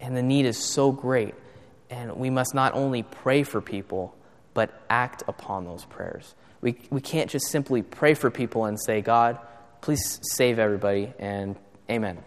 And 0.00 0.16
the 0.16 0.22
need 0.22 0.44
is 0.44 0.58
so 0.58 0.92
great. 0.92 1.34
And 1.90 2.16
we 2.16 2.28
must 2.28 2.54
not 2.54 2.74
only 2.74 3.02
pray 3.02 3.42
for 3.42 3.62
people, 3.62 4.14
but 4.58 4.72
act 4.90 5.22
upon 5.28 5.64
those 5.64 5.84
prayers. 5.84 6.34
We, 6.62 6.76
we 6.90 7.00
can't 7.00 7.30
just 7.30 7.46
simply 7.46 7.80
pray 7.80 8.14
for 8.14 8.28
people 8.28 8.64
and 8.64 8.76
say, 8.76 9.02
God, 9.02 9.38
please 9.82 10.18
save 10.34 10.58
everybody, 10.58 11.12
and 11.20 11.54
amen. 11.88 12.18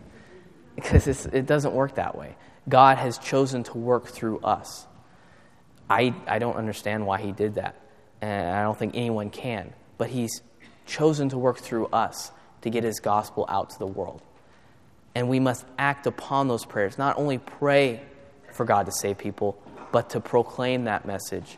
Because 0.76 1.26
it 1.26 1.46
doesn't 1.46 1.74
work 1.74 1.96
that 1.96 2.18
way. 2.18 2.38
God 2.70 2.98
has 2.98 3.18
chosen 3.18 3.64
to 3.64 3.78
work 3.78 4.08
through 4.08 4.40
us. 4.46 4.88
I, 5.90 6.16
I 6.26 6.40
don't 6.40 6.56
understand 6.56 7.06
why 7.06 7.20
he 7.20 7.34
did 7.34 7.56
that, 7.56 7.76
and 8.22 8.48
I 8.48 8.62
don't 8.62 8.80
think 8.80 8.96
anyone 8.96 9.30
can. 9.30 9.74
But 9.98 10.10
he's 10.10 10.42
chosen 10.86 11.28
to 11.30 11.38
work 11.38 11.58
through 11.58 11.88
us 11.88 12.32
to 12.62 12.70
get 12.70 12.86
his 12.86 13.02
gospel 13.02 13.46
out 13.50 13.72
to 13.72 13.80
the 13.80 13.88
world. 13.88 14.22
And 15.16 15.28
we 15.28 15.42
must 15.42 15.66
act 15.78 16.08
upon 16.08 16.48
those 16.48 16.64
prayers, 16.64 16.98
not 16.98 17.18
only 17.18 17.40
pray 17.40 18.00
for 18.54 18.64
God 18.64 18.86
to 18.86 18.94
save 18.94 19.18
people, 19.18 19.62
but 19.92 20.12
to 20.12 20.22
proclaim 20.22 20.86
that 20.86 21.06
message 21.06 21.58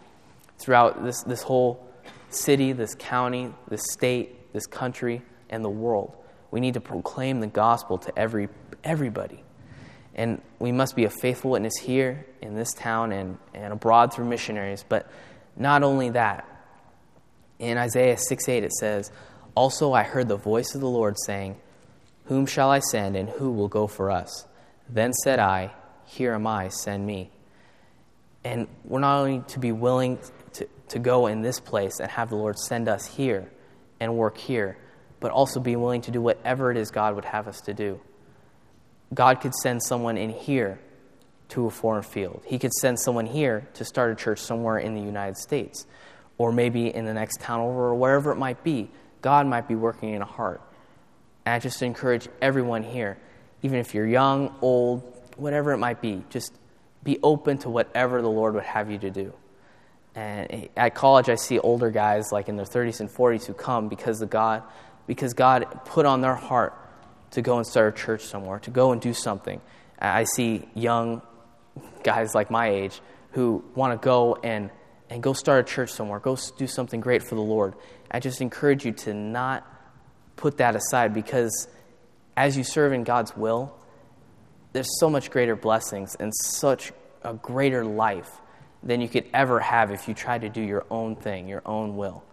throughout 0.63 1.03
this, 1.03 1.21
this 1.23 1.41
whole 1.41 1.85
city, 2.29 2.71
this 2.71 2.95
county, 2.95 3.53
this 3.67 3.83
state, 3.91 4.53
this 4.53 4.65
country, 4.65 5.21
and 5.49 5.63
the 5.63 5.69
world. 5.69 6.15
We 6.51 6.61
need 6.61 6.75
to 6.75 6.81
proclaim 6.81 7.41
the 7.41 7.47
gospel 7.47 7.97
to 7.97 8.17
every, 8.17 8.47
everybody. 8.81 9.43
And 10.15 10.41
we 10.59 10.71
must 10.71 10.95
be 10.95 11.03
a 11.03 11.09
faithful 11.09 11.51
witness 11.51 11.75
here 11.75 12.25
in 12.41 12.55
this 12.55 12.71
town 12.73 13.11
and, 13.11 13.37
and 13.53 13.73
abroad 13.73 14.13
through 14.13 14.25
missionaries. 14.25 14.85
But 14.87 15.11
not 15.57 15.83
only 15.83 16.11
that, 16.11 16.47
in 17.59 17.77
Isaiah 17.77 18.17
6 18.17 18.47
8, 18.47 18.63
it 18.63 18.71
says, 18.73 19.11
Also 19.55 19.91
I 19.91 20.03
heard 20.03 20.29
the 20.29 20.37
voice 20.37 20.75
of 20.75 20.81
the 20.81 20.89
Lord 20.89 21.17
saying, 21.25 21.57
Whom 22.25 22.45
shall 22.45 22.69
I 22.69 22.79
send, 22.79 23.17
and 23.17 23.29
who 23.29 23.51
will 23.51 23.67
go 23.67 23.87
for 23.87 24.11
us? 24.11 24.45
Then 24.87 25.11
said 25.11 25.39
I, 25.39 25.73
Here 26.05 26.33
am 26.33 26.47
I, 26.47 26.69
send 26.69 27.05
me. 27.05 27.31
And 28.45 28.67
we're 28.85 28.99
not 28.99 29.19
only 29.19 29.43
to 29.49 29.59
be 29.59 29.71
willing 29.71 30.19
to, 30.93 30.99
go 30.99 31.27
in 31.27 31.41
this 31.41 31.59
place 31.59 31.99
and 31.99 32.09
have 32.11 32.29
the 32.29 32.35
Lord 32.35 32.57
send 32.57 32.87
us 32.87 33.05
here 33.05 33.51
and 33.99 34.15
work 34.15 34.37
here, 34.37 34.77
but 35.19 35.31
also 35.31 35.59
be 35.59 35.75
willing 35.75 36.01
to 36.01 36.11
do 36.11 36.21
whatever 36.21 36.71
it 36.71 36.77
is 36.77 36.91
God 36.91 37.15
would 37.15 37.25
have 37.25 37.47
us 37.47 37.61
to 37.61 37.73
do. 37.73 37.99
God 39.13 39.41
could 39.41 39.53
send 39.55 39.83
someone 39.83 40.17
in 40.17 40.29
here 40.29 40.79
to 41.49 41.67
a 41.67 41.69
foreign 41.69 42.03
field. 42.03 42.41
He 42.45 42.57
could 42.57 42.73
send 42.73 42.99
someone 42.99 43.25
here 43.25 43.67
to 43.75 43.85
start 43.85 44.11
a 44.11 44.15
church 44.15 44.39
somewhere 44.39 44.79
in 44.79 44.95
the 44.95 45.01
United 45.01 45.37
States, 45.37 45.85
or 46.37 46.51
maybe 46.51 46.93
in 46.93 47.05
the 47.05 47.13
next 47.13 47.39
town 47.39 47.59
over, 47.59 47.89
or 47.89 47.95
wherever 47.95 48.31
it 48.31 48.37
might 48.37 48.63
be. 48.63 48.89
God 49.21 49.45
might 49.45 49.67
be 49.67 49.75
working 49.75 50.13
in 50.13 50.21
a 50.21 50.25
heart. 50.25 50.61
And 51.45 51.53
I 51.53 51.59
just 51.59 51.81
encourage 51.81 52.27
everyone 52.41 52.83
here, 52.83 53.17
even 53.61 53.79
if 53.79 53.93
you're 53.93 54.07
young, 54.07 54.55
old, 54.61 55.01
whatever 55.37 55.71
it 55.73 55.77
might 55.77 56.01
be, 56.01 56.23
just 56.29 56.53
be 57.03 57.19
open 57.21 57.57
to 57.59 57.69
whatever 57.69 58.21
the 58.21 58.29
Lord 58.29 58.53
would 58.55 58.63
have 58.63 58.89
you 58.89 58.97
to 58.99 59.09
do. 59.09 59.33
And 60.15 60.69
at 60.77 60.93
college, 60.93 61.29
I 61.29 61.35
see 61.35 61.59
older 61.59 61.89
guys 61.89 62.31
like 62.31 62.47
in 62.47 62.55
their 62.55 62.65
30s 62.65 62.99
and 62.99 63.09
40s 63.09 63.45
who 63.45 63.53
come 63.53 63.89
because 63.89 64.21
of 64.21 64.29
God, 64.29 64.63
because 65.07 65.33
God 65.33 65.65
put 65.85 66.05
on 66.05 66.21
their 66.21 66.35
heart 66.35 66.77
to 67.31 67.41
go 67.41 67.57
and 67.57 67.65
start 67.65 67.97
a 67.97 68.01
church 68.01 68.23
somewhere, 68.23 68.59
to 68.59 68.69
go 68.69 68.91
and 68.91 69.01
do 69.01 69.13
something. 69.13 69.59
I 69.99 70.25
see 70.25 70.67
young 70.75 71.21
guys 72.03 72.35
like 72.35 72.51
my 72.51 72.69
age 72.69 73.01
who 73.31 73.63
want 73.73 73.99
to 73.99 74.05
go 74.05 74.37
and, 74.43 74.69
and 75.09 75.23
go 75.23 75.33
start 75.33 75.67
a 75.67 75.73
church 75.73 75.89
somewhere, 75.89 76.19
go 76.19 76.37
do 76.57 76.67
something 76.67 76.99
great 76.99 77.23
for 77.23 77.33
the 77.35 77.41
Lord. 77.41 77.73
I 78.11 78.19
just 78.19 78.41
encourage 78.41 78.85
you 78.85 78.91
to 78.91 79.13
not 79.13 79.67
put 80.35 80.57
that 80.57 80.75
aside 80.75 81.13
because 81.13 81.67
as 82.37 82.55
you 82.55 82.63
serve 82.63 82.93
in 82.93 83.03
God's 83.03 83.35
will, 83.35 83.75
there's 84.73 84.99
so 84.99 85.09
much 85.09 85.31
greater 85.31 85.55
blessings 85.55 86.15
and 86.15 86.31
such 86.35 86.91
a 87.23 87.33
greater 87.33 87.83
life 87.83 88.29
than 88.83 89.01
you 89.01 89.07
could 89.07 89.25
ever 89.33 89.59
have 89.59 89.91
if 89.91 90.07
you 90.07 90.13
tried 90.13 90.41
to 90.41 90.49
do 90.49 90.61
your 90.61 90.85
own 90.91 91.15
thing, 91.15 91.47
your 91.47 91.61
own 91.65 91.95
will. 91.95 92.23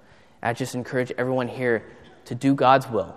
I 0.42 0.52
just 0.52 0.74
encourage 0.74 1.12
everyone 1.16 1.48
here 1.48 1.84
to 2.26 2.34
do 2.34 2.54
God's 2.54 2.88
will. 2.88 3.16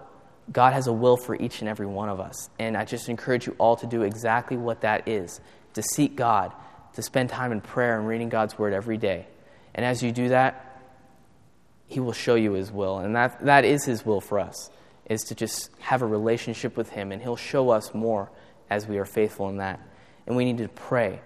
God 0.51 0.73
has 0.73 0.87
a 0.87 0.93
will 0.93 1.17
for 1.17 1.35
each 1.35 1.61
and 1.61 1.69
every 1.69 1.85
one 1.85 2.09
of 2.09 2.19
us. 2.19 2.49
And 2.59 2.75
I 2.75 2.85
just 2.85 3.09
encourage 3.09 3.47
you 3.47 3.55
all 3.57 3.75
to 3.77 3.87
do 3.87 4.03
exactly 4.03 4.57
what 4.57 4.81
that 4.81 5.07
is 5.07 5.39
to 5.73 5.81
seek 5.81 6.15
God, 6.15 6.53
to 6.93 7.01
spend 7.01 7.29
time 7.29 7.51
in 7.51 7.61
prayer 7.61 7.97
and 7.97 8.07
reading 8.07 8.29
God's 8.29 8.57
word 8.57 8.73
every 8.73 8.97
day. 8.97 9.27
And 9.73 9.85
as 9.85 10.03
you 10.03 10.11
do 10.11 10.29
that, 10.29 10.81
He 11.87 11.99
will 11.99 12.13
show 12.13 12.35
you 12.35 12.53
His 12.53 12.71
will. 12.71 12.99
And 12.99 13.15
that, 13.15 13.43
that 13.45 13.65
is 13.65 13.85
His 13.85 14.05
will 14.05 14.21
for 14.21 14.39
us, 14.39 14.69
is 15.09 15.23
to 15.23 15.35
just 15.35 15.71
have 15.79 16.01
a 16.01 16.05
relationship 16.05 16.77
with 16.77 16.89
Him. 16.89 17.11
And 17.11 17.21
He'll 17.21 17.35
show 17.35 17.71
us 17.71 17.93
more 17.93 18.31
as 18.69 18.87
we 18.87 18.97
are 18.97 19.05
faithful 19.05 19.49
in 19.49 19.57
that. 19.57 19.79
And 20.27 20.35
we 20.35 20.45
need 20.45 20.59
to 20.59 20.67
pray. 20.67 21.21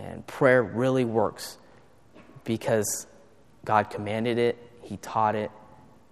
And 0.00 0.26
prayer 0.26 0.62
really 0.62 1.04
works 1.04 1.58
because 2.44 3.06
God 3.64 3.90
commanded 3.90 4.38
it, 4.38 4.56
He 4.82 4.96
taught 4.96 5.34
it, 5.34 5.50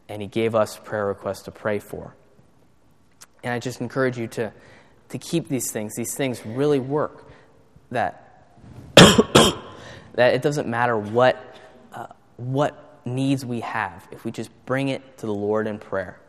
and 0.08 0.20
He 0.20 0.28
gave 0.28 0.54
us 0.54 0.78
prayer 0.78 1.06
requests 1.06 1.42
to 1.42 1.50
pray 1.50 1.78
for. 1.78 2.14
And 3.42 3.52
I 3.52 3.58
just 3.58 3.80
encourage 3.80 4.18
you 4.18 4.26
to, 4.28 4.52
to 5.08 5.18
keep 5.18 5.48
these 5.48 5.70
things. 5.70 5.94
These 5.94 6.14
things 6.14 6.44
really 6.44 6.80
work. 6.80 7.30
That, 7.90 8.52
that 8.96 10.34
it 10.34 10.42
doesn't 10.42 10.68
matter 10.68 10.98
what, 10.98 11.56
uh, 11.92 12.08
what 12.36 13.00
needs 13.06 13.46
we 13.46 13.60
have, 13.60 14.06
if 14.10 14.24
we 14.24 14.30
just 14.30 14.50
bring 14.66 14.88
it 14.88 15.18
to 15.18 15.26
the 15.26 15.34
Lord 15.34 15.66
in 15.66 15.78
prayer, 15.78 16.20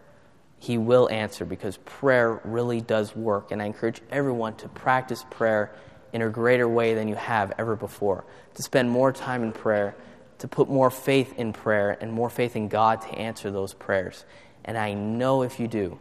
He 0.60 0.78
will 0.78 1.10
answer 1.10 1.44
because 1.44 1.76
prayer 1.78 2.40
really 2.46 2.80
does 2.80 3.14
work. 3.18 3.52
And 3.52 3.62
I 3.62 3.66
encourage 3.66 4.02
everyone 4.12 4.56
to 4.58 4.70
practice 4.70 5.26
prayer 5.30 5.76
in 6.14 6.22
a 6.22 6.30
greater 6.30 6.68
way 6.68 6.94
than 6.94 7.08
you 7.08 7.16
have 7.16 7.54
ever 7.58 7.76
before, 7.76 8.26
to 8.56 8.64
spend 8.64 8.90
more 8.90 9.12
time 9.12 9.44
in 9.44 9.52
prayer, 9.52 9.96
to 10.40 10.48
put 10.48 10.70
more 10.70 10.90
faith 10.90 11.34
in 11.38 11.54
prayer 11.54 11.98
and 12.02 12.12
more 12.12 12.30
faith 12.30 12.56
in 12.56 12.68
God 12.68 13.02
to 13.02 13.10
answer 13.10 13.52
those 13.52 13.74
prayers. 13.74 14.26
And 14.66 14.78
I 14.78 14.94
know 14.94 15.44
if 15.44 15.60
you 15.60 15.68
do, 15.68 16.00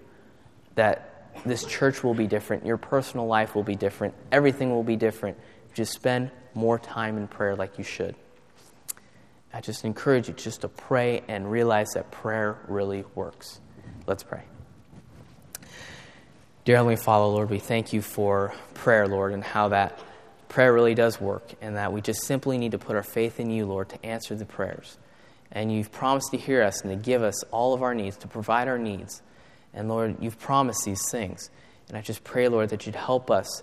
that 0.75 1.33
this 1.44 1.64
church 1.64 2.03
will 2.03 2.14
be 2.14 2.27
different, 2.27 2.64
your 2.64 2.77
personal 2.77 3.27
life 3.27 3.55
will 3.55 3.62
be 3.62 3.77
different, 3.77 4.14
everything 4.33 4.71
will 4.71 4.85
be 4.85 4.97
different. 4.97 5.38
Just 5.75 5.92
spend 5.92 6.31
more 6.55 6.79
time 6.79 7.16
in 7.16 7.29
prayer 7.29 7.55
like 7.55 7.79
you 7.79 7.85
should. 7.85 8.14
I 9.53 9.61
just 9.61 9.85
encourage 9.85 10.29
you 10.29 10.35
just 10.35 10.61
to 10.62 10.68
pray 10.68 11.23
and 11.29 11.51
realize 11.51 11.88
that 11.94 12.11
prayer 12.11 12.59
really 12.68 13.05
works. 13.14 13.61
Let's 14.07 14.23
pray. 14.23 14.42
Dear 16.68 16.76
Heavenly 16.76 16.96
Father, 16.96 17.24
Lord, 17.24 17.48
we 17.48 17.61
thank 17.61 17.94
you 17.94 18.02
for 18.02 18.52
prayer, 18.74 19.09
Lord, 19.09 19.33
and 19.33 19.42
how 19.42 19.68
that 19.68 19.98
prayer 20.50 20.70
really 20.70 20.94
does 20.94 21.18
work, 21.18 21.54
and 21.62 21.76
that 21.76 21.94
we 21.94 22.02
just 22.02 22.26
simply 22.26 22.59
need 22.59 22.72
to 22.72 22.78
put 22.78 22.94
our 22.94 23.02
faith 23.02 23.40
in 23.40 23.48
you, 23.48 23.64
Lord, 23.64 23.88
to 23.88 24.04
answer 24.04 24.35
the 24.35 24.44
prayers. 24.44 24.98
And 25.50 25.72
you've 25.72 25.90
promised 25.90 26.31
to 26.33 26.37
hear 26.37 26.62
us 26.62 26.83
and 26.83 26.90
to 26.90 26.96
give 27.02 27.22
us 27.22 27.42
all 27.44 27.72
of 27.72 27.83
our 27.83 27.94
needs, 27.94 28.18
to 28.18 28.28
provide 28.28 28.68
our 28.68 28.76
needs. 28.76 29.22
And 29.72 29.88
Lord, 29.88 30.16
you've 30.20 30.38
promised 30.38 30.85
these 30.85 31.00
things. 31.11 31.48
And 31.88 31.96
I 31.96 32.02
just 32.02 32.22
pray, 32.22 32.48
Lord, 32.48 32.68
that 32.68 32.85
you'd 32.85 32.96
help 32.96 33.31
us 33.31 33.62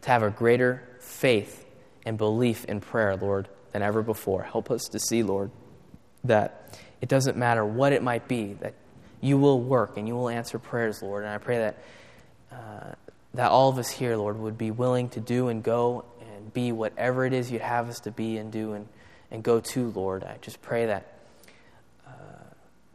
to 0.00 0.10
have 0.10 0.24
a 0.24 0.30
greater 0.30 0.82
faith 0.98 1.64
and 2.04 2.18
belief 2.18 2.64
in 2.64 2.80
prayer, 2.80 3.16
Lord, 3.16 3.46
than 3.70 3.82
ever 3.82 4.02
before. 4.02 4.42
Help 4.42 4.68
us 4.68 4.82
to 4.90 4.98
see, 4.98 5.22
Lord, 5.22 5.52
that 6.24 6.76
it 7.00 7.08
doesn't 7.08 7.36
matter 7.36 7.64
what 7.64 7.92
it 7.92 8.02
might 8.02 8.26
be, 8.26 8.54
that 8.54 8.74
you 9.20 9.38
will 9.38 9.60
work 9.60 9.96
and 9.96 10.08
you 10.08 10.16
will 10.16 10.28
answer 10.28 10.58
prayers, 10.58 11.02
Lord. 11.02 11.22
And 11.22 11.32
I 11.32 11.38
pray 11.38 11.58
that 11.58 11.76
uh, 12.52 12.94
that 13.34 13.50
all 13.50 13.68
of 13.68 13.78
us 13.78 13.90
here, 13.90 14.16
Lord, 14.16 14.38
would 14.38 14.58
be 14.58 14.70
willing 14.70 15.08
to 15.10 15.20
do 15.20 15.48
and 15.48 15.62
go 15.62 16.04
and 16.20 16.52
be 16.52 16.72
whatever 16.72 17.24
it 17.24 17.32
is 17.32 17.50
you'd 17.50 17.62
have 17.62 17.88
us 17.88 18.00
to 18.00 18.10
be 18.10 18.36
and 18.36 18.52
do 18.52 18.74
and, 18.74 18.86
and 19.30 19.42
go 19.42 19.60
to, 19.60 19.90
Lord. 19.90 20.24
I 20.24 20.36
just 20.42 20.60
pray 20.60 20.86
that 20.86 21.06
uh, 22.06 22.10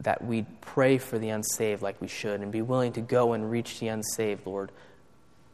that 0.00 0.24
we'd 0.24 0.46
pray 0.60 0.98
for 0.98 1.18
the 1.18 1.30
unsaved 1.30 1.82
like 1.82 2.00
we 2.00 2.08
should 2.08 2.40
and 2.40 2.52
be 2.52 2.62
willing 2.62 2.92
to 2.92 3.00
go 3.00 3.32
and 3.32 3.50
reach 3.50 3.80
the 3.80 3.88
unsaved, 3.88 4.46
Lord, 4.46 4.70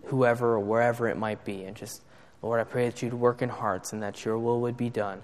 whoever 0.07 0.55
or 0.55 0.61
wherever 0.61 1.09
it 1.09 1.17
might 1.17 1.45
be. 1.45 1.64
And 1.64 1.75
just, 1.75 2.03
Lord, 2.43 2.61
I 2.61 2.64
pray 2.64 2.88
that 2.88 3.01
you'd 3.01 3.14
work 3.14 3.40
in 3.40 3.49
hearts 3.49 3.93
and 3.93 4.03
that 4.03 4.25
your 4.25 4.38
will 4.38 4.61
would 4.61 4.77
be 4.77 4.90
done. 4.90 5.23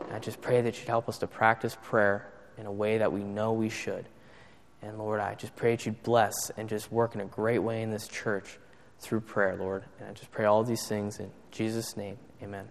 And 0.00 0.12
I 0.12 0.18
just 0.18 0.40
pray 0.40 0.62
that 0.62 0.78
you'd 0.78 0.88
help 0.88 1.08
us 1.08 1.18
to 1.18 1.26
practice 1.26 1.76
prayer 1.82 2.28
in 2.56 2.66
a 2.66 2.72
way 2.72 2.98
that 2.98 3.12
we 3.12 3.22
know 3.22 3.52
we 3.52 3.68
should. 3.68 4.06
And 4.82 4.98
Lord, 4.98 5.20
I 5.20 5.34
just 5.34 5.54
pray 5.54 5.76
that 5.76 5.86
you'd 5.86 6.02
bless 6.02 6.50
and 6.56 6.68
just 6.68 6.90
work 6.90 7.14
in 7.14 7.20
a 7.20 7.26
great 7.26 7.60
way 7.60 7.82
in 7.82 7.90
this 7.90 8.08
church 8.08 8.58
through 8.98 9.20
prayer, 9.20 9.56
Lord. 9.56 9.84
And 10.00 10.08
I 10.08 10.12
just 10.12 10.30
pray 10.30 10.44
all 10.44 10.64
these 10.64 10.86
things 10.86 11.20
in 11.20 11.30
Jesus' 11.50 11.96
name. 11.96 12.18
Amen. 12.42 12.68